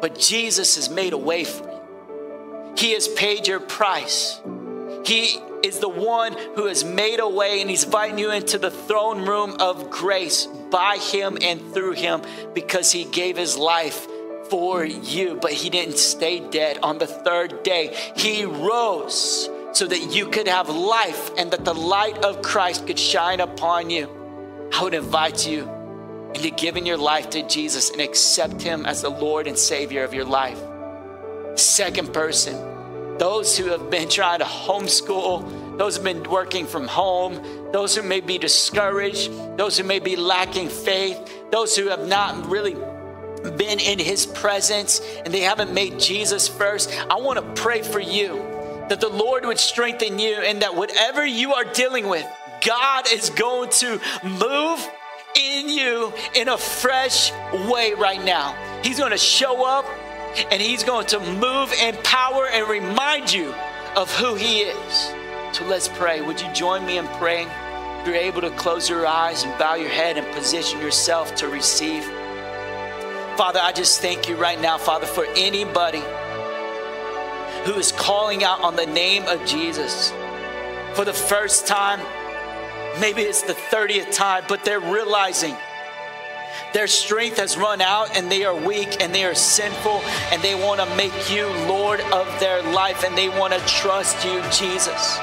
But 0.00 0.18
Jesus 0.18 0.76
has 0.76 0.90
made 0.90 1.12
a 1.12 1.18
way 1.18 1.44
for 1.44 1.64
you. 1.64 2.74
He 2.76 2.92
has 2.92 3.08
paid 3.08 3.46
your 3.46 3.60
price. 3.60 4.40
He 5.04 5.38
is 5.62 5.78
the 5.78 5.88
one 5.88 6.36
who 6.54 6.66
has 6.66 6.84
made 6.84 7.20
a 7.20 7.28
way 7.28 7.60
and 7.60 7.70
he's 7.70 7.84
inviting 7.84 8.18
you 8.18 8.32
into 8.32 8.58
the 8.58 8.70
throne 8.70 9.26
room 9.26 9.56
of 9.60 9.90
grace 9.90 10.46
by 10.70 10.96
him 10.96 11.38
and 11.40 11.60
through 11.72 11.92
him 11.92 12.22
because 12.54 12.92
he 12.92 13.04
gave 13.04 13.36
his 13.36 13.56
life 13.56 14.06
for 14.50 14.84
you, 14.84 15.38
but 15.40 15.52
he 15.52 15.70
didn't 15.70 15.98
stay 15.98 16.40
dead. 16.50 16.78
On 16.82 16.98
the 16.98 17.06
third 17.06 17.62
day, 17.62 17.96
he 18.16 18.44
rose 18.44 19.48
so 19.76 19.86
that 19.86 20.10
you 20.10 20.26
could 20.30 20.48
have 20.48 20.70
life 20.70 21.30
and 21.36 21.50
that 21.50 21.66
the 21.66 21.74
light 21.74 22.16
of 22.24 22.40
Christ 22.40 22.86
could 22.86 22.98
shine 22.98 23.40
upon 23.40 23.90
you. 23.90 24.08
I 24.72 24.82
would 24.82 24.94
invite 24.94 25.46
you 25.46 25.68
into 26.34 26.50
giving 26.50 26.86
your 26.86 26.96
life 26.96 27.28
to 27.30 27.46
Jesus 27.46 27.90
and 27.90 28.00
accept 28.00 28.62
Him 28.62 28.86
as 28.86 29.02
the 29.02 29.10
Lord 29.10 29.46
and 29.46 29.58
Savior 29.58 30.02
of 30.02 30.14
your 30.14 30.24
life. 30.24 30.58
Second 31.56 32.14
person, 32.14 33.18
those 33.18 33.58
who 33.58 33.66
have 33.66 33.90
been 33.90 34.08
trying 34.08 34.38
to 34.38 34.46
homeschool, 34.46 35.76
those 35.76 35.98
who 35.98 36.04
have 36.04 36.22
been 36.22 36.30
working 36.30 36.64
from 36.66 36.88
home, 36.88 37.70
those 37.70 37.94
who 37.94 38.02
may 38.02 38.20
be 38.20 38.38
discouraged, 38.38 39.30
those 39.58 39.76
who 39.76 39.84
may 39.84 39.98
be 39.98 40.16
lacking 40.16 40.70
faith, 40.70 41.18
those 41.50 41.76
who 41.76 41.88
have 41.88 42.08
not 42.08 42.48
really 42.48 42.76
been 43.58 43.78
in 43.78 43.98
His 43.98 44.24
presence 44.24 45.02
and 45.26 45.34
they 45.34 45.40
haven't 45.40 45.74
made 45.74 46.00
Jesus 46.00 46.48
first. 46.48 46.90
I 47.10 47.16
want 47.16 47.38
to 47.38 47.62
pray 47.62 47.82
for 47.82 48.00
you 48.00 48.55
that 48.88 49.00
the 49.00 49.08
Lord 49.08 49.44
would 49.44 49.58
strengthen 49.58 50.18
you 50.18 50.34
and 50.34 50.62
that 50.62 50.74
whatever 50.74 51.24
you 51.24 51.54
are 51.54 51.64
dealing 51.64 52.08
with, 52.08 52.26
God 52.64 53.06
is 53.12 53.30
going 53.30 53.70
to 53.70 54.00
move 54.22 54.88
in 55.36 55.68
you 55.68 56.12
in 56.34 56.48
a 56.48 56.56
fresh 56.56 57.32
way 57.68 57.92
right 57.94 58.22
now. 58.24 58.54
He's 58.82 58.98
going 58.98 59.12
to 59.12 59.18
show 59.18 59.64
up 59.64 59.84
and 60.50 60.60
He's 60.60 60.82
going 60.82 61.06
to 61.06 61.20
move 61.20 61.72
in 61.72 61.96
power 62.02 62.48
and 62.48 62.68
remind 62.68 63.32
you 63.32 63.52
of 63.96 64.14
who 64.16 64.34
He 64.34 64.60
is. 64.60 65.14
So 65.52 65.64
let's 65.66 65.88
pray. 65.88 66.22
Would 66.22 66.40
you 66.40 66.52
join 66.52 66.84
me 66.86 66.98
in 66.98 67.06
praying? 67.08 67.48
If 68.00 68.06
you're 68.06 68.16
able 68.16 68.40
to 68.42 68.50
close 68.50 68.88
your 68.88 69.06
eyes 69.06 69.42
and 69.44 69.58
bow 69.58 69.74
your 69.74 69.88
head 69.88 70.16
and 70.16 70.26
position 70.34 70.80
yourself 70.80 71.34
to 71.36 71.48
receive. 71.48 72.04
Father, 73.36 73.60
I 73.62 73.72
just 73.74 74.00
thank 74.00 74.28
you 74.28 74.36
right 74.36 74.60
now, 74.60 74.78
Father, 74.78 75.06
for 75.06 75.26
anybody 75.36 76.02
who 77.66 77.74
is 77.74 77.92
calling 77.92 78.42
out 78.42 78.62
on 78.62 78.74
the 78.76 78.86
name 78.86 79.24
of 79.26 79.44
Jesus 79.44 80.12
for 80.94 81.04
the 81.04 81.12
first 81.12 81.66
time 81.66 82.00
Maybe 83.00 83.20
it's 83.20 83.42
the 83.42 83.52
30th 83.52 84.10
time, 84.12 84.44
but 84.48 84.64
they're 84.64 84.80
realizing 84.80 85.54
their 86.72 86.86
strength 86.86 87.36
has 87.36 87.56
run 87.56 87.82
out 87.82 88.16
and 88.16 88.30
they 88.30 88.44
are 88.44 88.56
weak 88.56 89.02
and 89.02 89.14
they 89.14 89.24
are 89.24 89.34
sinful 89.34 90.00
and 90.32 90.40
they 90.40 90.54
want 90.54 90.80
to 90.80 90.96
make 90.96 91.30
you 91.30 91.46
Lord 91.68 92.00
of 92.00 92.26
their 92.40 92.62
life 92.72 93.04
and 93.04 93.16
they 93.16 93.28
want 93.28 93.52
to 93.52 93.60
trust 93.66 94.24
you, 94.24 94.40
Jesus. 94.50 95.18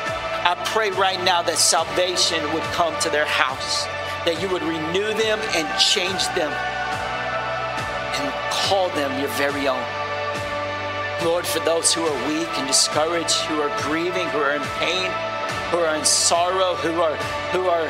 I 0.46 0.62
pray 0.68 0.92
right 0.92 1.22
now 1.24 1.42
that 1.42 1.58
salvation 1.58 2.42
would 2.54 2.64
come 2.74 2.98
to 3.02 3.10
their 3.10 3.26
house, 3.26 3.86
that 4.26 4.40
you 4.40 4.48
would 4.50 4.62
renew 4.62 5.14
them 5.18 5.40
and 5.56 5.80
change 5.80 6.26
them 6.36 6.52
and 8.14 8.34
call 8.52 8.90
them 8.90 9.20
your 9.20 9.30
very 9.30 9.68
own. 9.68 10.03
Lord, 11.24 11.48
for 11.48 11.60
those 11.60 11.94
who 11.94 12.04
are 12.04 12.28
weak 12.28 12.50
and 12.58 12.68
discouraged, 12.68 13.36
who 13.48 13.62
are 13.62 13.72
grieving, 13.84 14.28
who 14.30 14.40
are 14.40 14.56
in 14.56 14.62
pain, 14.80 15.10
who 15.72 15.78
are 15.78 15.96
in 15.96 16.04
sorrow, 16.04 16.76
who 16.76 17.02
are 17.02 17.16
who 17.56 17.68
are 17.68 17.88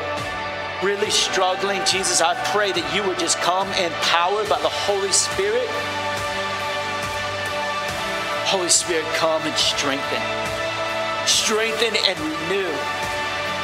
really 0.84 1.10
struggling, 1.10 1.80
Jesus, 1.84 2.20
I 2.20 2.34
pray 2.52 2.70
that 2.70 2.94
you 2.94 3.02
would 3.08 3.18
just 3.18 3.38
come 3.38 3.66
empowered 3.74 4.48
by 4.48 4.60
the 4.60 4.68
Holy 4.70 5.10
Spirit. 5.10 5.66
Holy 8.46 8.68
Spirit, 8.68 9.04
come 9.16 9.42
and 9.42 9.56
strengthen. 9.56 10.22
Strengthen 11.26 11.96
and 12.06 12.18
renew. 12.20 12.70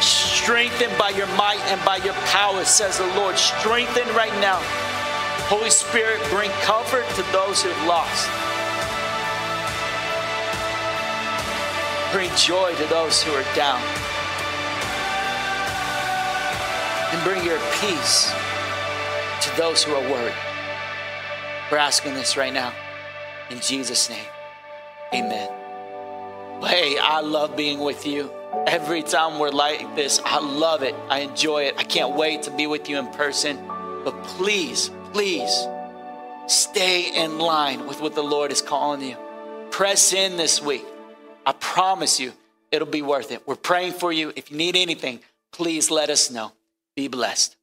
Strengthen 0.00 0.90
by 0.98 1.10
your 1.10 1.28
might 1.36 1.60
and 1.70 1.78
by 1.84 1.96
your 1.98 2.14
power, 2.32 2.64
says 2.64 2.98
the 2.98 3.06
Lord. 3.14 3.38
Strengthen 3.38 4.08
right 4.16 4.34
now. 4.40 4.58
Holy 5.46 5.70
Spirit, 5.70 6.18
bring 6.30 6.50
comfort 6.62 7.06
to 7.14 7.22
those 7.30 7.62
who've 7.62 7.84
lost. 7.86 8.49
Bring 12.12 12.30
joy 12.36 12.74
to 12.74 12.86
those 12.86 13.22
who 13.22 13.32
are 13.32 13.54
down. 13.54 13.80
And 17.12 17.24
bring 17.24 17.44
your 17.44 17.58
peace 17.80 18.32
to 19.42 19.56
those 19.56 19.84
who 19.84 19.94
are 19.94 20.10
worried. 20.10 20.34
We're 21.70 21.78
asking 21.78 22.14
this 22.14 22.36
right 22.36 22.52
now. 22.52 22.72
In 23.50 23.60
Jesus' 23.60 24.10
name, 24.10 24.26
amen. 25.14 25.48
Hey, 26.62 26.98
I 26.98 27.20
love 27.20 27.56
being 27.56 27.78
with 27.78 28.04
you. 28.06 28.30
Every 28.66 29.02
time 29.02 29.38
we're 29.38 29.50
like 29.50 29.94
this, 29.94 30.20
I 30.24 30.40
love 30.40 30.82
it. 30.82 30.94
I 31.08 31.20
enjoy 31.20 31.62
it. 31.62 31.74
I 31.78 31.84
can't 31.84 32.16
wait 32.16 32.42
to 32.42 32.50
be 32.50 32.66
with 32.66 32.88
you 32.88 32.98
in 32.98 33.06
person. 33.12 33.56
But 34.04 34.20
please, 34.24 34.90
please 35.12 35.66
stay 36.48 37.14
in 37.14 37.38
line 37.38 37.86
with 37.86 38.00
what 38.00 38.14
the 38.16 38.22
Lord 38.22 38.50
is 38.50 38.62
calling 38.62 39.00
you. 39.00 39.16
Press 39.70 40.12
in 40.12 40.36
this 40.36 40.60
week. 40.60 40.84
I 41.46 41.52
promise 41.52 42.20
you, 42.20 42.32
it'll 42.70 42.88
be 42.88 43.02
worth 43.02 43.32
it. 43.32 43.46
We're 43.46 43.56
praying 43.56 43.94
for 43.94 44.12
you. 44.12 44.32
If 44.36 44.50
you 44.50 44.56
need 44.56 44.76
anything, 44.76 45.20
please 45.52 45.90
let 45.90 46.10
us 46.10 46.30
know. 46.30 46.52
Be 46.96 47.08
blessed. 47.08 47.56